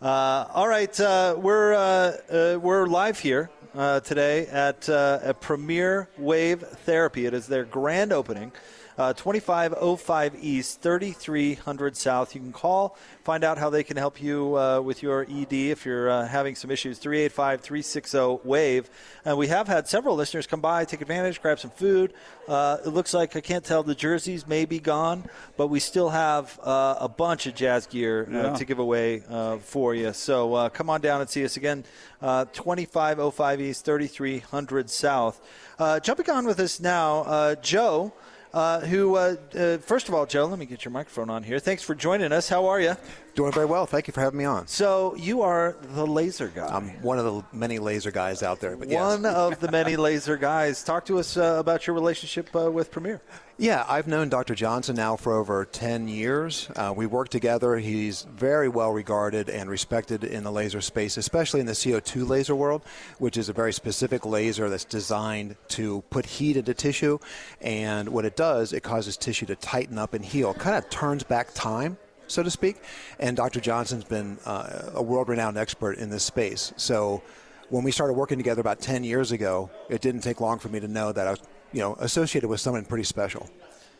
[0.00, 5.40] Uh, all right, uh, we're uh, uh, we're live here uh, today at uh, at
[5.40, 7.26] Premier Wave Therapy.
[7.26, 8.52] It is their grand opening.
[8.98, 12.34] Uh, 2505 East, 3300 South.
[12.34, 15.86] You can call, find out how they can help you uh, with your ED if
[15.86, 16.98] you're uh, having some issues.
[16.98, 18.90] 385 360 WAVE.
[19.24, 22.12] And we have had several listeners come by, take advantage, grab some food.
[22.48, 25.24] Uh, it looks like, I can't tell, the jerseys may be gone,
[25.56, 28.54] but we still have uh, a bunch of jazz gear Yeah.
[28.56, 30.12] to give away uh, for you.
[30.12, 31.84] So uh, come on down and see us again.
[32.20, 35.40] Uh, 2505 East, 3300 South.
[35.78, 38.12] Uh, jumping on with us now, uh, Joe.
[38.58, 41.60] Uh, who, uh, uh, first of all, Joe, let me get your microphone on here.
[41.60, 42.48] Thanks for joining us.
[42.48, 42.96] How are you?
[43.38, 43.86] Doing very well.
[43.86, 44.66] Thank you for having me on.
[44.66, 46.66] So you are the laser guy.
[46.66, 48.76] I'm one of the many laser guys out there.
[48.76, 49.00] But yes.
[49.00, 50.82] One of the many laser guys.
[50.82, 53.20] Talk to us uh, about your relationship uh, with Premier.
[53.56, 54.56] Yeah, I've known Dr.
[54.56, 56.68] Johnson now for over 10 years.
[56.74, 57.76] Uh, we work together.
[57.76, 62.56] He's very well regarded and respected in the laser space, especially in the CO2 laser
[62.56, 62.82] world,
[63.20, 67.20] which is a very specific laser that's designed to put heat into tissue.
[67.60, 71.22] And what it does, it causes tissue to tighten up and heal, kind of turns
[71.22, 71.98] back time
[72.28, 72.76] so to speak.
[73.18, 73.60] And Dr.
[73.60, 76.72] Johnson's been uh, a world renowned expert in this space.
[76.76, 77.22] So
[77.68, 80.80] when we started working together about 10 years ago, it didn't take long for me
[80.80, 81.40] to know that I was
[81.72, 83.48] you know, associated with someone pretty special.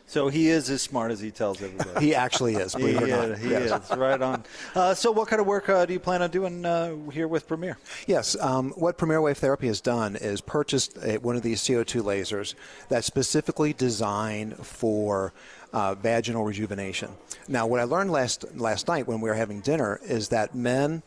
[0.09, 2.03] So he is as smart as he tells everybody.
[2.03, 2.73] he actually is.
[2.73, 3.91] Believe he, is, he yes.
[3.91, 3.95] is.
[3.95, 4.43] Right on.
[4.73, 7.47] Uh, so, what kind of work uh, do you plan on doing uh, here with
[7.47, 7.77] Premier?
[8.07, 8.35] Yes.
[8.39, 12.55] Um, what Premier Wave Therapy has done is purchased a, one of these CO2 lasers
[12.89, 15.31] that's specifically designed for
[15.73, 17.11] uh, vaginal rejuvenation.
[17.47, 21.03] Now, what I learned last last night when we were having dinner is that men,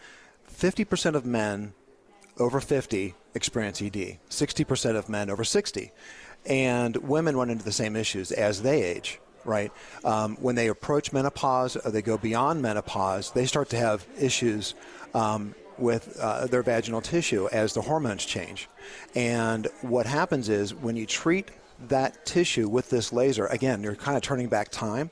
[0.50, 1.74] 50% of men
[2.38, 4.18] over 50 experience ED.
[4.28, 5.90] 60% of men over 60
[6.44, 9.72] and women run into the same issues as they age right?
[10.04, 14.74] Um, when they approach menopause or they go beyond menopause, they start to have issues
[15.14, 18.68] um, with uh, their vaginal tissue as the hormones change.
[19.14, 21.50] And what happens is when you treat
[21.88, 25.10] that tissue with this laser, again, you're kind of turning back time,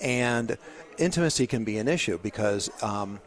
[0.00, 0.56] and
[0.98, 3.20] intimacy can be an issue because um,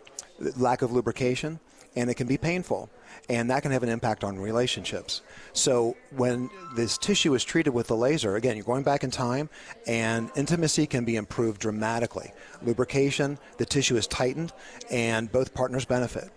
[0.57, 1.59] lack of lubrication,
[1.95, 2.89] and it can be painful
[3.29, 5.21] and that can have an impact on relationships.
[5.53, 9.49] So when this tissue is treated with the laser, again, you're going back in time,
[9.87, 12.31] and intimacy can be improved dramatically.
[12.61, 14.51] Lubrication, the tissue is tightened,
[14.91, 16.29] and both partners benefit.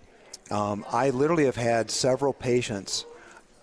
[0.50, 3.04] Um, I literally have had several patients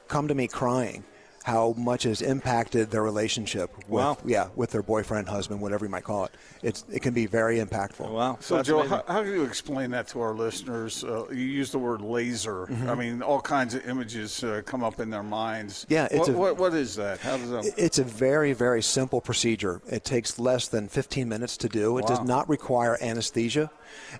[0.07, 1.03] come to me crying
[1.43, 4.17] how much has impacted their relationship with wow.
[4.25, 6.35] yeah with their boyfriend, husband, whatever you might call it.
[6.61, 8.09] It's it can be very impactful.
[8.09, 8.37] Wow.
[8.39, 11.03] So That's Joe, how, how, do you explain that to our listeners?
[11.03, 12.65] Uh, you use the word laser.
[12.65, 12.89] Mm-hmm.
[12.89, 15.85] I mean, all kinds of images uh, come up in their minds.
[15.89, 16.07] Yeah.
[16.11, 17.19] What, a, what, what is that?
[17.19, 17.73] How does that?
[17.77, 19.81] It's a very very simple procedure.
[19.87, 21.97] It takes less than 15 minutes to do.
[21.97, 22.07] It wow.
[22.07, 23.69] does not require anesthesia,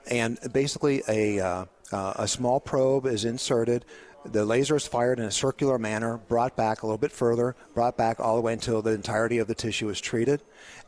[0.07, 3.85] and basically a uh, uh a small probe is inserted
[4.25, 7.97] the laser is fired in a circular manner, brought back a little bit further, brought
[7.97, 10.41] back all the way until the entirety of the tissue is treated.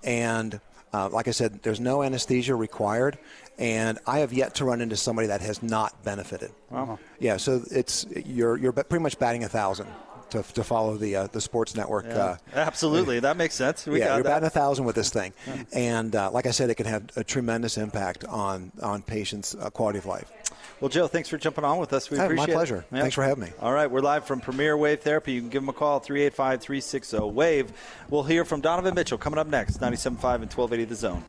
[0.03, 0.59] And
[0.93, 3.17] uh, like I said, there's no anesthesia required,
[3.57, 6.51] and I have yet to run into somebody that has not benefited.
[6.69, 6.99] Wow.
[7.19, 9.87] Yeah, so it's you're you're pretty much batting a thousand
[10.29, 12.05] to, to follow the uh, the sports network.
[12.05, 12.17] Yeah.
[12.17, 13.85] Uh, Absolutely, that makes sense.
[13.85, 14.29] We yeah, you're that.
[14.29, 15.33] batting a thousand with this thing,
[15.73, 19.69] and uh, like I said, it can have a tremendous impact on on patients' uh,
[19.69, 20.31] quality of life.
[20.81, 22.09] Well, Joe, thanks for jumping on with us.
[22.09, 22.51] We appreciate it.
[22.51, 22.77] My pleasure.
[22.77, 22.85] it.
[22.91, 23.01] Yep.
[23.01, 23.51] Thanks for having me.
[23.61, 25.31] All right, we're live from Premier Wave Therapy.
[25.31, 27.71] You can give them a call, 385 360 WAVE.
[28.09, 31.23] We'll hear from Donovan Mitchell coming up next, 97.5 and 1280 The Zone.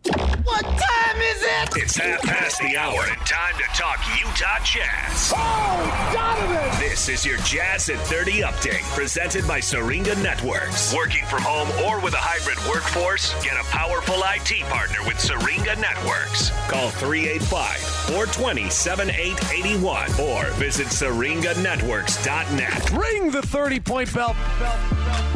[0.44, 1.76] What time is it?
[1.76, 5.32] It's half past the hour and time to talk Utah Jazz.
[5.34, 6.78] Oh, Donovan!
[6.80, 10.92] This is your Jazz at 30 update, presented by Syringa Networks.
[10.94, 15.76] Working from home or with a hybrid workforce, get a powerful IT partner with Syringa
[15.76, 16.50] Networks.
[16.68, 22.90] Call 385 420 7881 or visit syringanetworks.net.
[22.92, 24.34] Ring the 30 point bell.
[24.58, 25.35] bell, bell.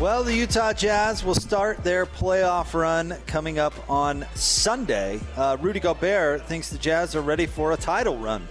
[0.00, 5.20] Well, the Utah Jazz will start their playoff run coming up on Sunday.
[5.36, 8.48] Uh, Rudy Gobert thinks the Jazz are ready for a title run.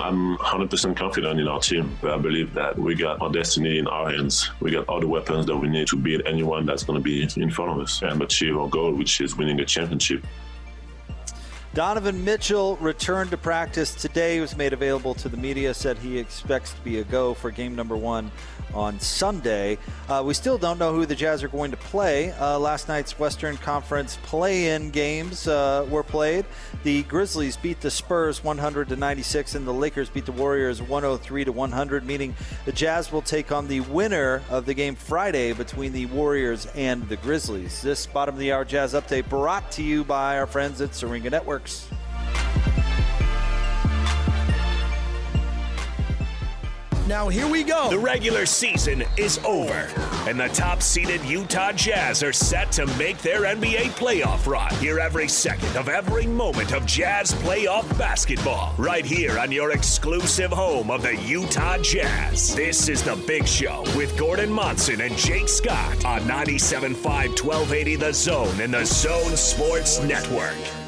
[0.00, 1.98] I'm 100% confident in our team.
[2.04, 4.48] I believe that we got our destiny in our hands.
[4.60, 7.28] We got all the weapons that we need to beat anyone that's going to be
[7.34, 10.24] in front of us and achieve our goal, which is winning a championship.
[11.74, 14.36] Donovan Mitchell returned to practice today.
[14.36, 15.74] He was made available to the media.
[15.74, 18.30] Said he expects to be a go for game number one
[18.74, 19.78] on Sunday.
[20.08, 22.32] Uh, we still don't know who the Jazz are going to play.
[22.32, 26.44] Uh, last night's Western Conference play-in games uh, were played.
[26.82, 31.44] The Grizzlies beat the Spurs 100 to 96, and the Lakers beat the Warriors 103
[31.44, 32.04] to 100.
[32.04, 36.66] Meaning the Jazz will take on the winner of the game Friday between the Warriors
[36.74, 37.82] and the Grizzlies.
[37.82, 41.30] This bottom of the hour Jazz update brought to you by our friends at Syringa
[41.30, 41.88] Networks.
[47.10, 47.90] Now, here we go.
[47.90, 49.88] The regular season is over,
[50.28, 54.72] and the top seeded Utah Jazz are set to make their NBA playoff run.
[54.76, 60.52] Hear every second of every moment of Jazz playoff basketball right here on your exclusive
[60.52, 62.54] home of the Utah Jazz.
[62.54, 68.14] This is The Big Show with Gordon Monson and Jake Scott on 97.5 1280 The
[68.14, 70.79] Zone and The Zone Sports Network.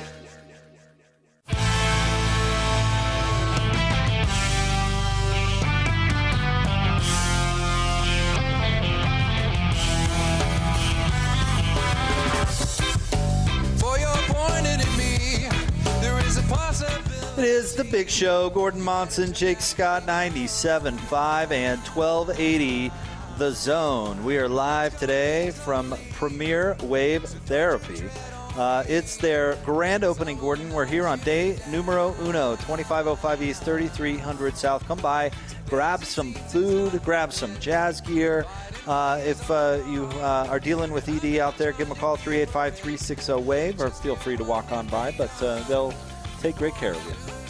[17.92, 18.48] Big show.
[18.48, 22.90] Gordon Monson, Jake Scott, 97.5 and 1280
[23.36, 24.24] The Zone.
[24.24, 28.08] We are live today from Premier Wave Therapy.
[28.56, 30.72] Uh, it's their grand opening, Gordon.
[30.72, 34.86] We're here on day numero uno, 2505 East, 3300 South.
[34.88, 35.30] Come by,
[35.68, 38.46] grab some food, grab some jazz gear.
[38.86, 42.16] Uh, if uh, you uh, are dealing with ED out there, give them a call,
[42.16, 45.92] 385 360 WAVE, or feel free to walk on by, but uh, they'll
[46.40, 47.41] take great care of you.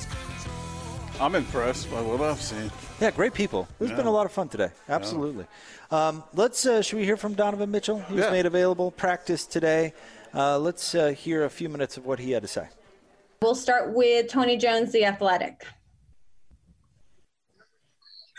[1.23, 2.69] I'm impressed by what I've seen.
[3.01, 3.69] Yeah, great people.
[3.79, 3.97] It's Yeah.
[3.97, 4.71] been a lot of fun today.
[4.89, 5.47] Absolutely.
[5.93, 6.67] Um, let's.
[6.67, 8.01] Uh, should we hear from Donovan Mitchell?
[8.01, 8.33] He was Yeah.
[8.33, 9.95] made available, practice today.
[10.35, 12.69] Uh, let's uh, hear a few minutes of what he had to say.
[13.41, 15.65] We'll start with Tony Jones, the athletic.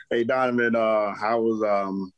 [0.10, 2.12] Hey Donovan, uh, how was um,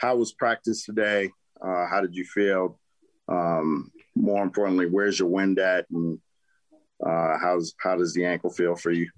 [0.00, 1.30] how was practice today?
[1.64, 2.80] Uh, how did you feel?
[3.28, 6.18] Um, more importantly, where's your wind at, and
[7.06, 9.08] uh, how's how does the ankle feel for you?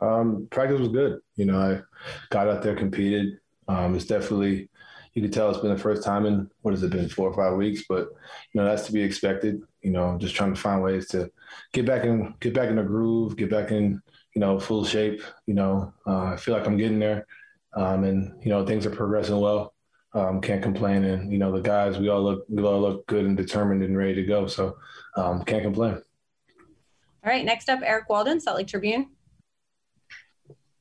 [0.00, 1.20] Um, practice was good.
[1.36, 1.80] You know, I
[2.30, 3.38] got out there, competed.
[3.68, 4.68] Um, it's definitely,
[5.14, 7.34] you could tell it's been the first time in what has it been, four or
[7.34, 8.08] five weeks, but
[8.52, 9.60] you know that's to be expected.
[9.82, 11.30] You know, just trying to find ways to
[11.72, 14.00] get back in, get back in the groove, get back in,
[14.34, 15.22] you know, full shape.
[15.46, 17.26] You know, uh, I feel like I'm getting there,
[17.74, 19.74] um, and you know things are progressing well.
[20.12, 23.24] Um, can't complain, and you know the guys, we all look, we all look good
[23.24, 24.46] and determined and ready to go.
[24.46, 24.76] So
[25.16, 26.02] um, can't complain.
[27.22, 29.10] All right, next up, Eric Walden, Salt Lake Tribune.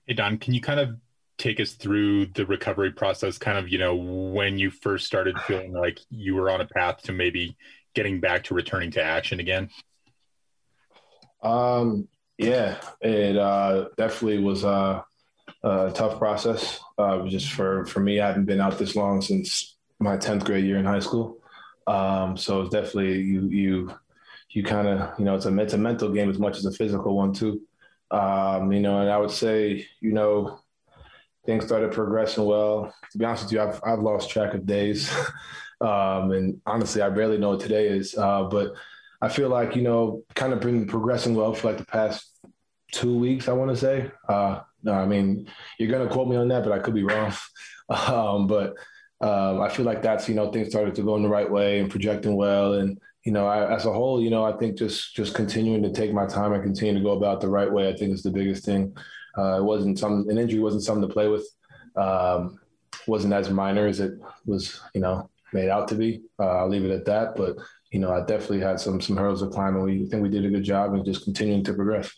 [0.09, 0.95] Hey, Don, can you kind of
[1.37, 5.71] take us through the recovery process, kind of, you know, when you first started feeling
[5.71, 7.55] like you were on a path to maybe
[7.93, 9.69] getting back to returning to action again?
[11.43, 12.07] Um,
[12.39, 15.03] yeah, it uh, definitely was uh,
[15.61, 16.79] a tough process.
[16.97, 20.65] Uh, just for for me, I haven't been out this long since my tenth grade
[20.65, 21.37] year in high school.
[21.85, 23.93] Um, so it's definitely you you
[24.49, 26.71] you kind of you know it's a it's a mental game as much as a
[26.71, 27.61] physical one too.
[28.11, 30.59] Um, you know, and I would say you know
[31.45, 32.93] things started progressing well.
[33.11, 35.09] To be honest with you, I've I've lost track of days,
[35.81, 38.17] um, and honestly, I barely know what today is.
[38.17, 38.73] Uh, but
[39.21, 42.37] I feel like you know, kind of been progressing well for like the past
[42.91, 43.47] two weeks.
[43.47, 44.11] I want to say.
[44.27, 47.33] Uh, no, I mean, you're gonna quote me on that, but I could be wrong.
[47.89, 48.75] um, but
[49.21, 51.79] um, I feel like that's you know things started to go in the right way
[51.79, 55.15] and projecting well, and you know, I, as a whole, you know, I think just
[55.15, 57.95] just continuing to take my time and continue to go about the right way, I
[57.95, 58.95] think is the biggest thing.
[59.37, 61.47] Uh, it wasn't some an injury wasn't something to play with.
[61.95, 62.59] Um,
[63.07, 64.13] wasn't as minor as it
[64.45, 66.21] was, you know, made out to be.
[66.39, 67.35] Uh, I'll leave it at that.
[67.35, 67.57] But
[67.91, 70.45] you know, I definitely had some some hurdles to climb, and we think we did
[70.45, 72.11] a good job and just continuing to progress.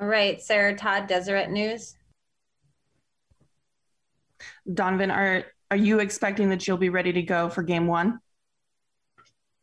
[0.00, 1.94] All right, Sarah Todd, Deseret News.
[4.72, 8.18] Donovan, are are you expecting that you'll be ready to go for game one?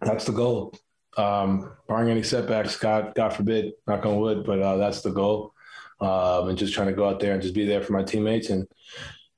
[0.01, 0.73] That's the goal.
[1.17, 5.53] Um, barring any setbacks, God, God forbid, knock on wood, but uh, that's the goal.
[5.99, 8.49] Um, and just trying to go out there and just be there for my teammates
[8.49, 8.65] and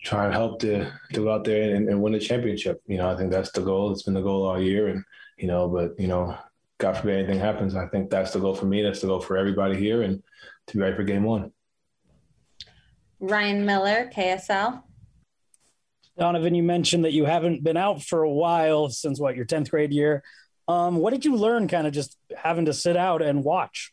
[0.04, 2.82] try and help to, to go out there and, and win the championship.
[2.88, 3.92] You know, I think that's the goal.
[3.92, 4.90] It's been the goal all year.
[4.90, 5.04] And,
[5.38, 6.38] you know, but, you know,
[6.78, 7.76] God forbid anything happens.
[7.76, 8.84] I think that's the goal for me.
[8.84, 10.22] That's the goal for everybody here and
[10.68, 11.52] to be ready for game one.
[13.20, 14.84] Ryan Miller, KSL.
[16.18, 19.70] Donovan, you mentioned that you haven't been out for a while since what your 10th
[19.70, 20.24] grade year.
[20.72, 23.92] Um, what did you learn kind of just having to sit out and watch?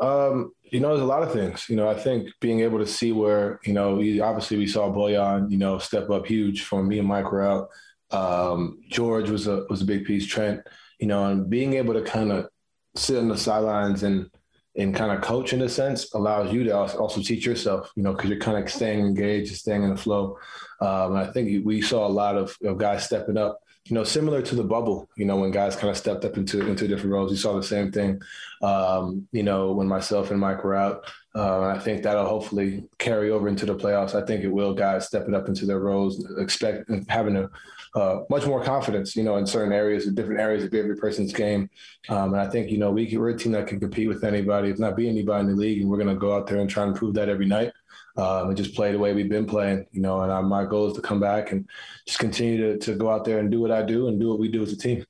[0.00, 1.68] Um, you know, there's a lot of things.
[1.68, 4.90] You know, I think being able to see where, you know, we, obviously we saw
[4.90, 7.68] Bojan, you know, step up huge for me and Mike were out.
[8.10, 10.60] Um, George was a was a big piece, Trent,
[10.98, 12.48] you know, and being able to kind of
[12.94, 14.30] sit on the sidelines and
[14.76, 18.12] and kind of coach in a sense allows you to also teach yourself, you know,
[18.12, 20.38] because you're kind of staying engaged staying in the flow.
[20.80, 24.40] Um, I think we saw a lot of, of guys stepping up you know, similar
[24.42, 27.32] to the bubble, you know, when guys kind of stepped up into into different roles,
[27.32, 28.20] you saw the same thing.
[28.62, 33.30] Um, you know, when myself and Mike were out, uh, I think that'll hopefully carry
[33.30, 34.14] over into the playoffs.
[34.14, 34.72] I think it will.
[34.72, 37.50] Guys stepping up into their roles, expect having a
[37.94, 41.68] uh, much more confidence, you know, in certain areas, different areas of every person's game.
[42.08, 44.70] Um, and I think, you know, we we're a team that can compete with anybody,
[44.70, 46.70] if not be anybody in the league, and we're going to go out there and
[46.70, 47.72] try and prove that every night
[48.16, 50.20] um, and just play the way we've been playing, you know.
[50.20, 51.68] And I, my goal is to come back and
[52.06, 54.38] just continue to, to go out there and do what I do and do what
[54.38, 55.04] we do as a team.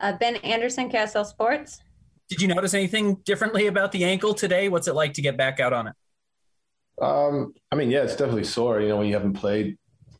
[0.00, 1.80] Uh, ben Anderson, KSL Sports.
[2.28, 4.68] Did you notice anything differently about the ankle today?
[4.68, 5.94] What's it like to get back out on it?
[7.00, 8.80] Um, I mean, yeah, it's definitely sore.
[8.80, 9.76] You know, when you haven't played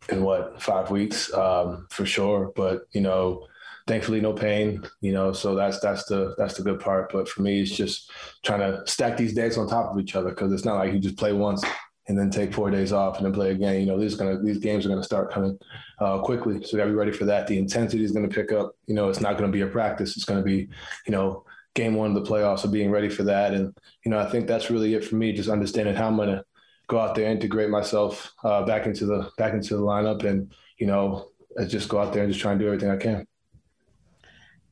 [0.08, 2.52] in what five weeks, um, for sure.
[2.54, 3.46] But you know,
[3.86, 4.82] thankfully, no pain.
[5.00, 7.12] You know, so that's that's the that's the good part.
[7.12, 8.10] But for me, it's just
[8.42, 10.98] trying to stack these days on top of each other because it's not like you
[10.98, 11.64] just play once
[12.08, 13.80] and then take four days off and then play again.
[13.80, 15.58] You know, these gonna these games are gonna start coming
[16.00, 17.46] uh, quickly, so we gotta be ready for that.
[17.46, 18.72] The intensity is gonna pick up.
[18.86, 20.16] You know, it's not gonna be a practice.
[20.16, 20.68] It's gonna be,
[21.06, 23.54] you know, game one of the playoffs, of being ready for that.
[23.54, 23.74] And
[24.04, 26.44] you know, I think that's really it for me, just understanding how I'm to
[26.88, 30.86] go out there, integrate myself uh, back into the back into the lineup, and you
[30.86, 31.28] know,
[31.68, 33.26] just go out there and just try and do everything I can.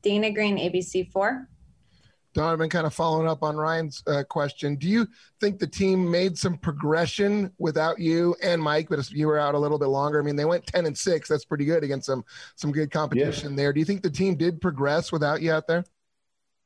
[0.01, 1.47] Dana Green, ABC four.
[2.33, 5.05] Donovan, kind of following up on Ryan's uh, question, do you
[5.41, 9.53] think the team made some progression without you and Mike, but if you were out
[9.53, 10.19] a little bit longer?
[10.19, 11.27] I mean, they went ten and six.
[11.27, 12.23] That's pretty good against some
[12.55, 13.55] some good competition yeah.
[13.57, 13.73] there.
[13.73, 15.83] Do you think the team did progress without you out there?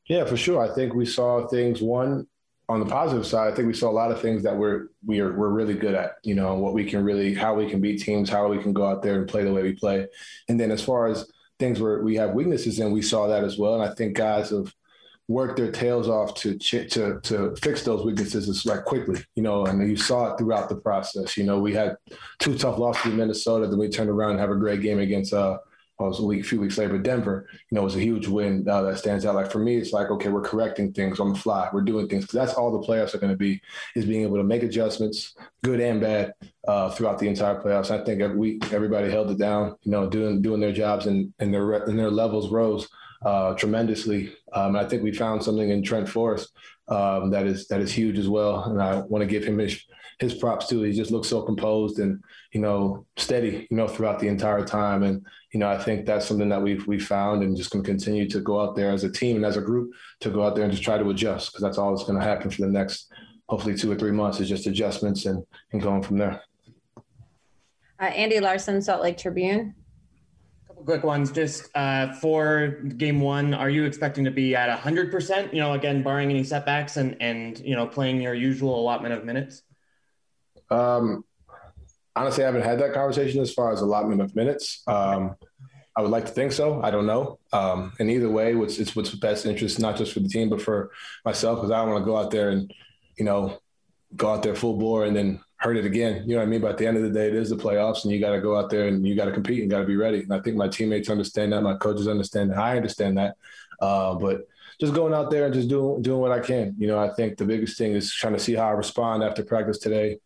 [0.07, 0.61] Yeah, for sure.
[0.61, 1.81] I think we saw things.
[1.81, 2.27] One
[2.67, 5.19] on the positive side, I think we saw a lot of things that we're we
[5.19, 6.17] are we're really good at.
[6.23, 8.86] You know, what we can really, how we can beat teams, how we can go
[8.86, 10.07] out there and play the way we play.
[10.47, 13.58] And then as far as things where we have weaknesses and we saw that as
[13.58, 13.76] well.
[13.80, 14.74] And I think guys have
[15.28, 19.66] worked their tails off to to to fix those weaknesses like quickly, you know.
[19.66, 21.38] And you saw it throughout the process.
[21.38, 21.97] You know, we had
[22.39, 25.34] two tough losses in Minnesota, then we turned around and have a great game against
[25.34, 25.58] uh.
[25.98, 27.48] It was a week, a few weeks later, Denver.
[27.72, 29.36] You know, was a huge win uh, that stands out.
[29.36, 31.70] Like for me, it's like okay, we're correcting things on the fly.
[31.72, 33.62] We're doing things because that's all the playoffs are going to be
[33.96, 36.34] is being able to make adjustments, good and bad,
[36.68, 37.91] uh, throughout the entire playoffs.
[37.91, 39.78] I think every week everybody held it down.
[39.84, 42.89] You know, doing doing their jobs and and their and their levels rose
[43.26, 44.34] uh, tremendously.
[44.54, 46.52] Um, I think we found something in Trent Forrest
[46.88, 49.82] um, that is that is huge as well, and I want to give him his
[50.20, 50.82] his props too.
[50.82, 55.03] He just looks so composed and you know steady, you know, throughout the entire time.
[55.03, 57.89] And you know, I think that's something that we've we found, and just going to
[57.89, 60.55] continue to go out there as a team and as a group to go out
[60.55, 62.68] there and just try to adjust because that's all that's going to happen for the
[62.68, 63.11] next
[63.47, 66.41] hopefully two or three months is just adjustments and and going from there.
[67.99, 69.74] Uh, Andy Larsen, Salt Lake Tribune
[70.68, 71.32] Couple quick ones.
[71.32, 75.53] Just uh, for game one, are you expecting to be at hundred percent?
[75.53, 79.24] You know, again, barring any setbacks, and and you know, playing your usual allotment of
[79.24, 79.61] minutes.
[80.70, 81.24] Um,
[82.16, 84.84] honestly, I haven't had that conversation as far as allotment of minutes.
[84.88, 85.36] Um,
[85.97, 86.82] I would like to think so.
[86.82, 87.39] I don't know.
[87.53, 90.61] Um, and either way, what's it's what's best interest, not just for the team, but
[90.61, 90.91] for
[91.24, 92.72] myself, because I don't want to go out there and
[93.18, 93.59] you know
[94.16, 96.24] go out there full bore and then hurt it again.
[96.28, 96.61] You know what I mean?
[96.61, 98.41] But at the end of the day, it is the playoffs, and you got to
[98.41, 100.20] go out there and you got to compete and got to be ready.
[100.20, 103.36] And I think my teammates understand that, my coaches understand that, I understand that.
[103.80, 104.47] Uh, but
[104.80, 106.76] just going out there and just doing doing what I can.
[106.78, 109.43] You know, I think the biggest thing is trying to see how I respond after
[109.43, 110.20] practice today,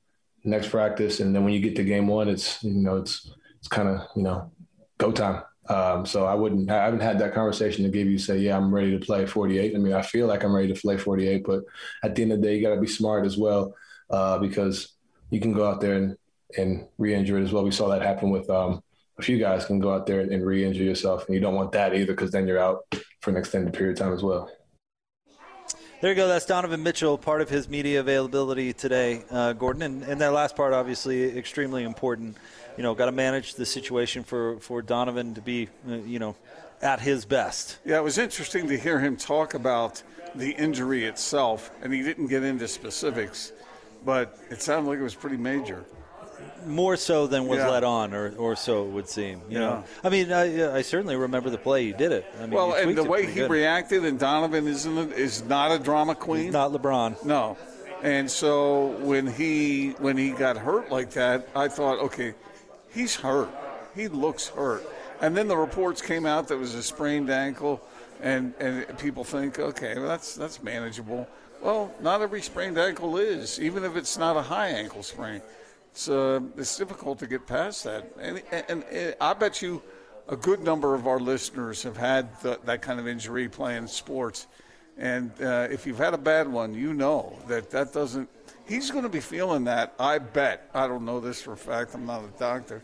[0.44, 3.68] next practice, and then when you get to game one, it's you know it's it's
[3.68, 4.52] kind of you know
[4.98, 5.44] go time.
[5.70, 8.74] Um, so I wouldn't, I haven't had that conversation to give you say, yeah, I'm
[8.74, 9.76] ready to play 48.
[9.76, 11.62] I mean, I feel like I'm ready to play 48, but
[12.02, 13.76] at the end of the day, you got to be smart as well
[14.10, 14.96] uh, because
[15.30, 16.18] you can go out there and,
[16.58, 17.64] and re-injure it as well.
[17.64, 18.82] We saw that happen with um,
[19.20, 21.72] a few guys can go out there and, and re-injure yourself, and you don't want
[21.74, 22.84] that either because then you're out
[23.22, 24.50] for an extended period of time as well.
[26.02, 26.28] There you go.
[26.30, 29.82] That's Donovan Mitchell, part of his media availability today, uh, Gordon.
[29.82, 32.38] And, and that last part, obviously, extremely important.
[32.78, 36.38] You know, got to manage the situation for, for Donovan to be, uh, you know,
[36.82, 37.80] at his best.
[37.84, 40.02] Yeah, it was interesting to hear him talk about
[40.36, 43.52] the injury itself, and he didn't get into specifics
[44.06, 45.84] but it sounded like it was pretty major.
[46.66, 47.70] More so than was yeah.
[47.70, 49.42] let on, or, or so it would seem.
[49.50, 49.60] You yeah.
[49.60, 52.26] know, I mean, I, I certainly remember the play you did it.
[52.38, 53.50] I mean, well, and the way he good.
[53.50, 56.46] reacted, and Donovan isn't is not a drama queen.
[56.46, 57.24] He's not LeBron.
[57.24, 57.58] No,
[58.04, 62.34] and so when he when he got hurt like that, I thought, okay,
[62.94, 63.50] he's hurt.
[63.96, 64.86] He looks hurt.
[65.22, 67.82] And then the reports came out that it was a sprained ankle,
[68.22, 71.28] and and people think, okay, well, that's that's manageable.
[71.62, 75.42] Well, not every sprained ankle is, even if it's not a high ankle sprain.
[75.92, 78.12] It's, uh, it's difficult to get past that.
[78.20, 79.82] And, and, and, I bet you
[80.28, 84.48] a good number of our listeners have had the, that kind of injury playing sports.
[84.98, 88.30] And uh, if you've had a bad one, you know that that doesn't.
[88.68, 89.94] He's going to be feeling that.
[90.00, 90.70] I bet.
[90.74, 91.96] I don't know this for a fact.
[91.96, 92.84] I'm not a doctor,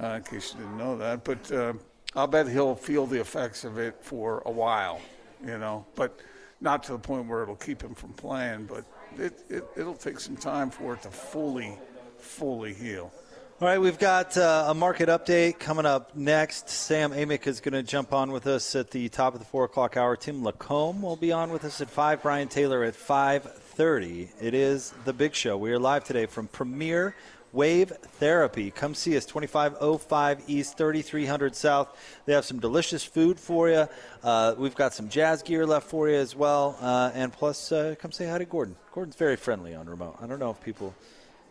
[0.00, 1.24] uh, in case you didn't know that.
[1.24, 1.72] But uh,
[2.14, 5.00] I'll bet he'll feel the effects of it for a while.
[5.44, 6.20] You know, but
[6.60, 8.84] not to the point where it'll keep him from playing, but
[9.18, 11.78] it, it, it'll take some time for it to fully,
[12.24, 13.12] fully heal.
[13.60, 16.68] All right, we've got uh, a market update coming up next.
[16.68, 19.64] Sam Amick is going to jump on with us at the top of the four
[19.64, 20.16] o'clock hour.
[20.16, 22.20] Tim Lacombe will be on with us at five.
[22.22, 24.30] Brian Taylor at five thirty.
[24.40, 25.56] It is the Big Show.
[25.56, 27.14] We are live today from Premier
[27.52, 28.72] Wave Therapy.
[28.72, 31.96] Come see us, 2505 East, 3300 South.
[32.26, 33.88] They have some delicious food for you.
[34.24, 36.76] Uh, we've got some jazz gear left for you as well.
[36.80, 38.74] Uh, and plus, uh, come say hi to Gordon.
[38.92, 40.16] Gordon's very friendly on remote.
[40.20, 40.92] I don't know if people.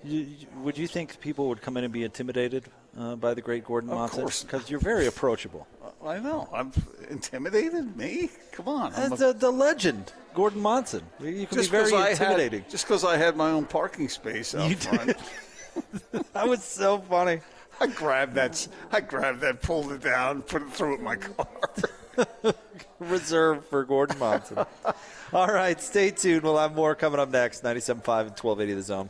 [0.03, 0.27] You,
[0.61, 2.65] would you think people would come in and be intimidated
[2.97, 4.21] uh, by the great Gordon of Monson?
[4.21, 4.43] Course.
[4.43, 5.67] Because you're very approachable.
[6.05, 6.49] I know.
[6.53, 6.71] I'm
[7.09, 7.95] intimidated.
[7.95, 8.29] Me?
[8.51, 8.91] Come on.
[8.91, 11.03] That's a, the legend, Gordon Monson.
[11.21, 12.63] You can just be very intimidating.
[12.63, 15.15] Had, just because I had my own parking space out you front.
[16.33, 17.39] That was so funny.
[17.79, 18.67] I grabbed that.
[18.91, 21.47] I grabbed that, pulled it down, put it through my car.
[22.99, 24.65] reserved for Gordon Monson.
[25.31, 26.43] All right, stay tuned.
[26.43, 27.63] We'll have more coming up next.
[27.63, 29.09] 97.5 and 1280 The Zone.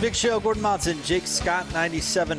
[0.00, 0.40] Big show.
[0.40, 2.38] Gordon Monson, Jake Scott, 97.5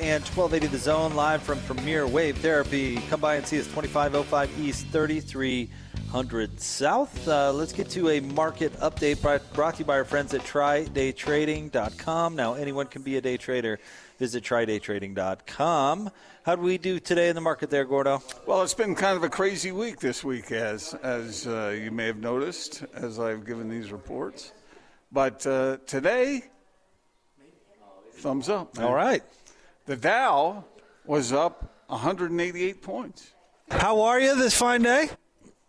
[0.00, 2.96] and 1280 The Zone, live from Premier Wave Therapy.
[3.08, 7.28] Come by and see us, 2505 East, 3300 South.
[7.28, 12.34] Uh, let's get to a market update brought, to you by our friends at TryDayTrading.com.
[12.34, 13.78] Now, anyone can be a day trader.
[14.18, 16.10] Visit TryDayTrading.com.
[16.42, 18.20] How do we do today in the market there, Gordo?
[18.46, 22.06] Well, it's been kind of a crazy week this week, as as uh, you may
[22.06, 24.52] have noticed, as I've given these reports.
[25.12, 26.44] But uh, today,
[28.20, 28.76] thumbs up.
[28.76, 28.86] man.
[28.86, 29.22] All right.
[29.86, 30.64] The Dow
[31.04, 33.32] was up 188 points.
[33.70, 35.10] How are you this fine day?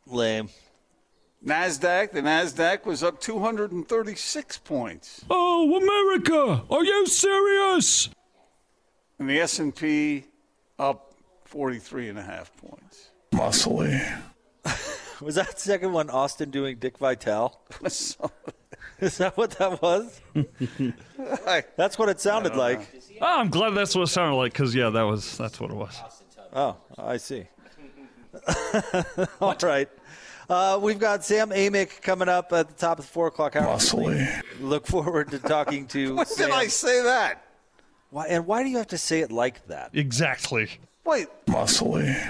[0.06, 0.49] Lame.
[1.45, 6.64] Nasdaq, the Nasdaq was up 236 points, Oh, America!
[6.70, 8.10] Are you serious?
[9.18, 10.26] and the S&P
[10.78, 11.14] up
[11.45, 13.10] 43 and a half points.
[13.32, 14.22] Muscly.
[15.22, 17.60] was that second one Austin doing Dick Vitale?
[18.99, 20.21] Is that what that was?
[21.75, 22.88] That's what it sounded like.
[23.19, 25.75] Oh, I'm glad that's what it sounded like because yeah, that was that's what it
[25.75, 25.99] was.
[26.53, 27.45] Oh, I see.
[29.41, 29.89] All right.
[30.49, 33.75] Uh, we've got Sam Amick coming up at the top of the four o'clock hour.
[33.75, 34.41] Muscly.
[34.59, 36.15] Look forward to talking to.
[36.15, 36.49] When Sam.
[36.49, 37.45] did I say that?
[38.09, 39.91] Why, and why do you have to say it like that?
[39.93, 40.69] Exactly.
[41.05, 41.27] Wait.
[41.47, 42.29] Muscly.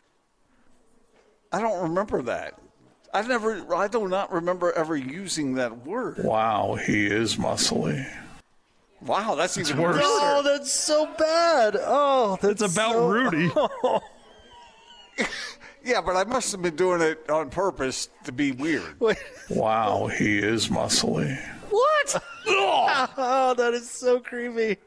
[1.51, 2.59] I don't remember that.
[3.13, 6.23] I never, I do not remember ever using that word.
[6.23, 8.09] Wow, he is muscly.
[9.01, 9.95] Wow, that's even worse.
[9.95, 10.05] worse.
[10.05, 11.75] Oh, that's so bad.
[11.79, 13.51] Oh, that's It's about so- Rudy.
[15.83, 18.99] Yeah, but I must have been doing it on purpose to be weird.
[19.49, 21.35] Wow, he is muscly.
[21.69, 22.23] What?
[22.47, 24.77] oh, that is so creepy.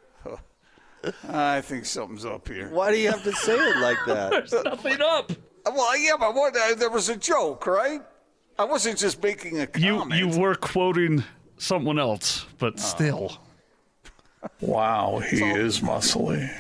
[1.29, 2.69] I think something's up here.
[2.69, 4.31] Why do you have to say it like that?
[4.31, 5.33] There's nothing up.
[5.67, 8.01] Well, yeah, but what, uh, there was a joke, right?
[8.59, 10.21] I wasn't just making a You comment.
[10.21, 11.25] you were quoting
[11.59, 12.81] someone else, but oh.
[12.81, 13.39] still.
[14.61, 16.51] Wow, he is muscly.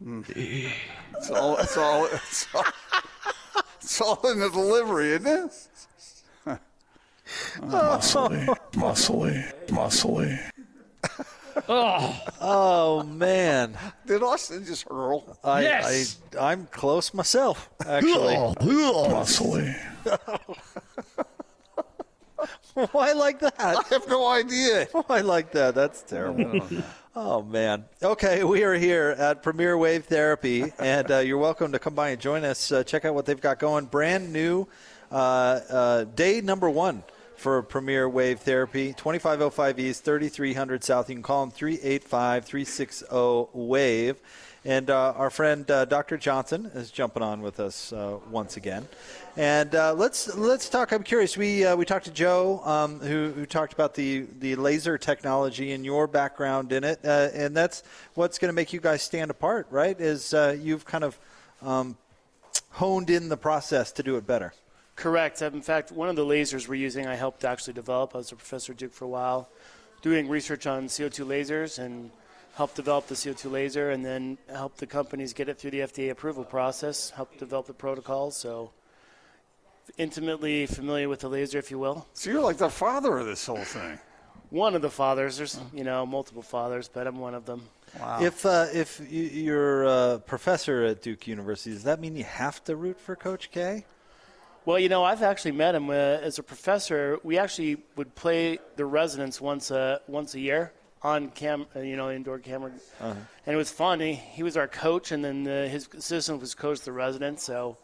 [0.00, 2.64] It's all, it's all, it's all,
[3.80, 6.58] it's all in the delivery, isn't it?
[7.58, 10.38] Muscly, muscly, muscly.
[11.68, 13.76] Oh, Oh man,
[14.06, 15.38] Did Austin just hurl?
[15.42, 16.18] I, Yes.
[16.38, 17.70] I I'm close myself.
[17.86, 19.74] Actually, Muscly.
[22.92, 23.54] why like that?
[23.58, 24.86] I have no idea.
[25.06, 25.74] Why like that?
[25.74, 26.66] That's terrible.
[27.18, 27.86] Oh man.
[28.02, 32.10] Okay, we are here at Premier Wave Therapy, and uh, you're welcome to come by
[32.10, 32.70] and join us.
[32.70, 33.86] Uh, check out what they've got going.
[33.86, 34.68] Brand new
[35.10, 37.02] uh, uh, day number one
[37.36, 38.92] for Premier Wave Therapy.
[38.94, 41.08] 2505 East, 3300 South.
[41.08, 44.16] You can call them 385 360 Wave.
[44.64, 46.16] And uh, our friend uh, Dr.
[46.16, 48.88] Johnson is jumping on with us uh, once again.
[49.36, 50.90] And uh, let's let's talk.
[50.92, 51.36] I'm curious.
[51.36, 55.70] We uh, we talked to Joe, um, who, who talked about the, the laser technology
[55.70, 57.84] and your background in it, uh, and that's
[58.14, 60.00] what's going to make you guys stand apart, right?
[60.00, 61.16] Is you've kind of
[61.62, 61.96] um,
[62.70, 64.52] honed in the process to do it better.
[64.96, 65.42] Correct.
[65.42, 68.14] In fact, one of the lasers we're using, I helped actually develop.
[68.14, 69.48] I was a professor at Duke for a while,
[70.02, 72.10] doing research on CO2 lasers and
[72.54, 76.10] helped develop the CO2 laser and then helped the companies get it through the FDA
[76.10, 78.36] approval process, Helped develop the protocols.
[78.36, 78.72] So,
[79.98, 82.06] intimately familiar with the laser, if you will.
[82.14, 83.98] So you're like the father of this whole thing.
[84.50, 85.36] One of the fathers.
[85.36, 87.62] There's, you know, multiple fathers, but I'm one of them.
[88.00, 88.22] Wow.
[88.22, 92.76] If uh, if you're a professor at Duke University, does that mean you have to
[92.76, 93.84] root for Coach K?
[94.66, 97.18] Well, you know, I've actually met him uh, as a professor.
[97.22, 101.96] We actually would play the residents once a once a year on cam, uh, you
[101.96, 103.14] know, indoor camera, Uh-huh.
[103.46, 104.00] and it was fun.
[104.00, 107.44] He, he was our coach, and then uh, his assistant was coach the residents.
[107.44, 107.76] So,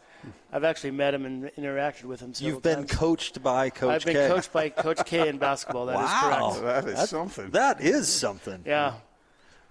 [0.51, 2.33] I've actually met him and interacted with him.
[2.33, 2.91] several You've been times.
[2.91, 4.27] coached by Coach I've been K.
[4.27, 5.85] coached by Coach K in basketball.
[5.85, 6.63] That is wow, correct.
[6.65, 7.49] That is That's- something.
[7.51, 8.63] That is something.
[8.65, 8.93] Yeah,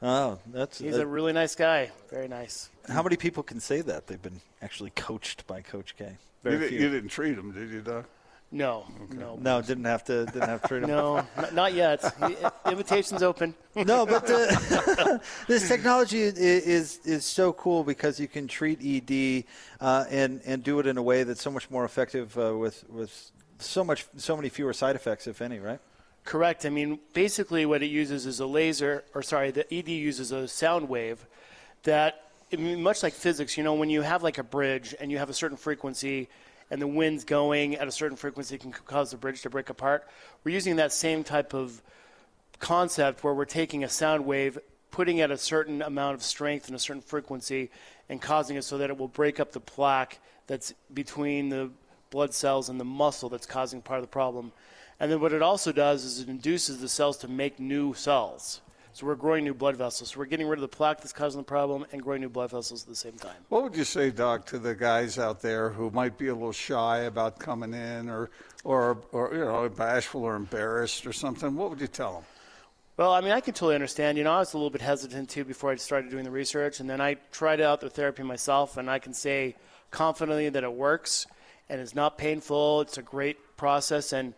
[0.03, 0.79] Oh, that's.
[0.79, 1.91] he's uh, a really nice guy.
[2.11, 2.69] Very nice.
[2.89, 6.05] how many people can say that they've been actually coached by Coach K?
[6.45, 6.81] You, Very few.
[6.81, 8.07] you didn't treat him, did you, Doc?
[8.55, 10.27] No, no, No, didn't have to.
[10.27, 10.91] Didn't have to treat him.
[10.91, 12.03] no, n- not yet.
[12.03, 13.55] The invitation's open.
[13.75, 19.45] no, but uh, this technology is, is is so cool because you can treat ED
[19.81, 22.85] uh, and and do it in a way that's so much more effective uh, with
[22.91, 25.81] with so much so many fewer side effects, if any, right?
[26.25, 26.65] Correct.
[26.65, 30.47] I mean, basically, what it uses is a laser, or sorry, the ED uses a
[30.47, 31.27] sound wave
[31.83, 35.31] that, much like physics, you know, when you have like a bridge and you have
[35.31, 36.29] a certain frequency
[36.71, 40.09] and the wind's going at a certain frequency can cause the bridge to break apart.
[40.45, 41.83] We're using that same type of
[42.61, 44.59] concept where we're taking a sound wave,
[44.91, 47.71] putting it at a certain amount of strength and a certain frequency,
[48.09, 51.71] and causing it so that it will break up the plaque that's between the
[52.11, 54.53] blood cells and the muscle that's causing part of the problem.
[55.01, 58.61] And then what it also does is it induces the cells to make new cells.
[58.95, 60.11] So we're growing new blood vessels.
[60.11, 62.51] So we're getting rid of the plaque that's causing the problem and growing new blood
[62.51, 63.37] vessels at the same time.
[63.49, 66.53] What would you say, Doc, to the guys out there who might be a little
[66.53, 68.31] shy about coming in, or,
[68.65, 71.57] or, or you know, bashful or embarrassed or something?
[71.57, 72.25] What would you tell them?
[72.99, 74.19] Well, I mean, I can totally understand.
[74.19, 76.79] You know, I was a little bit hesitant too before I started doing the research,
[76.79, 79.57] and then I tried out the therapy myself, and I can say
[79.91, 81.27] confidently that it works,
[81.71, 82.83] and it's not painful.
[82.83, 84.35] It's a great process, and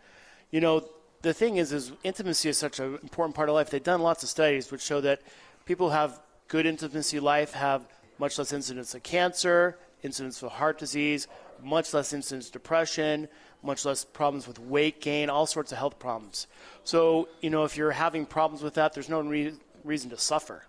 [0.55, 0.87] you know,
[1.21, 3.69] the thing is, is intimacy is such an important part of life.
[3.69, 5.21] They've done lots of studies which show that
[5.65, 7.85] people who have good intimacy life have
[8.19, 11.27] much less incidence of cancer, incidence of heart disease,
[11.61, 13.27] much less incidence of depression,
[13.63, 16.47] much less problems with weight gain, all sorts of health problems.
[16.85, 20.63] So, you know, if you're having problems with that, there's no re- reason to suffer.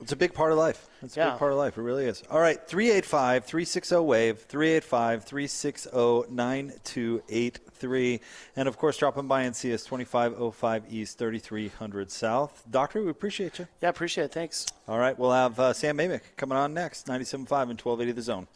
[0.00, 0.86] It's a big part of life.
[1.02, 1.30] It's a Yeah.
[1.30, 1.78] big part of life.
[1.78, 2.22] It really is.
[2.30, 8.20] All right, 385 360 WAVE, 385 360 9283.
[8.56, 12.62] And of course, drop in by and see us 2505 East, 3300 South.
[12.70, 13.68] Doctor, we appreciate you.
[13.80, 14.32] Yeah, appreciate it.
[14.32, 14.66] Thanks.
[14.86, 18.46] All right, we'll have uh, Sam Amick coming on next, 97.5 and 1280 The Zone.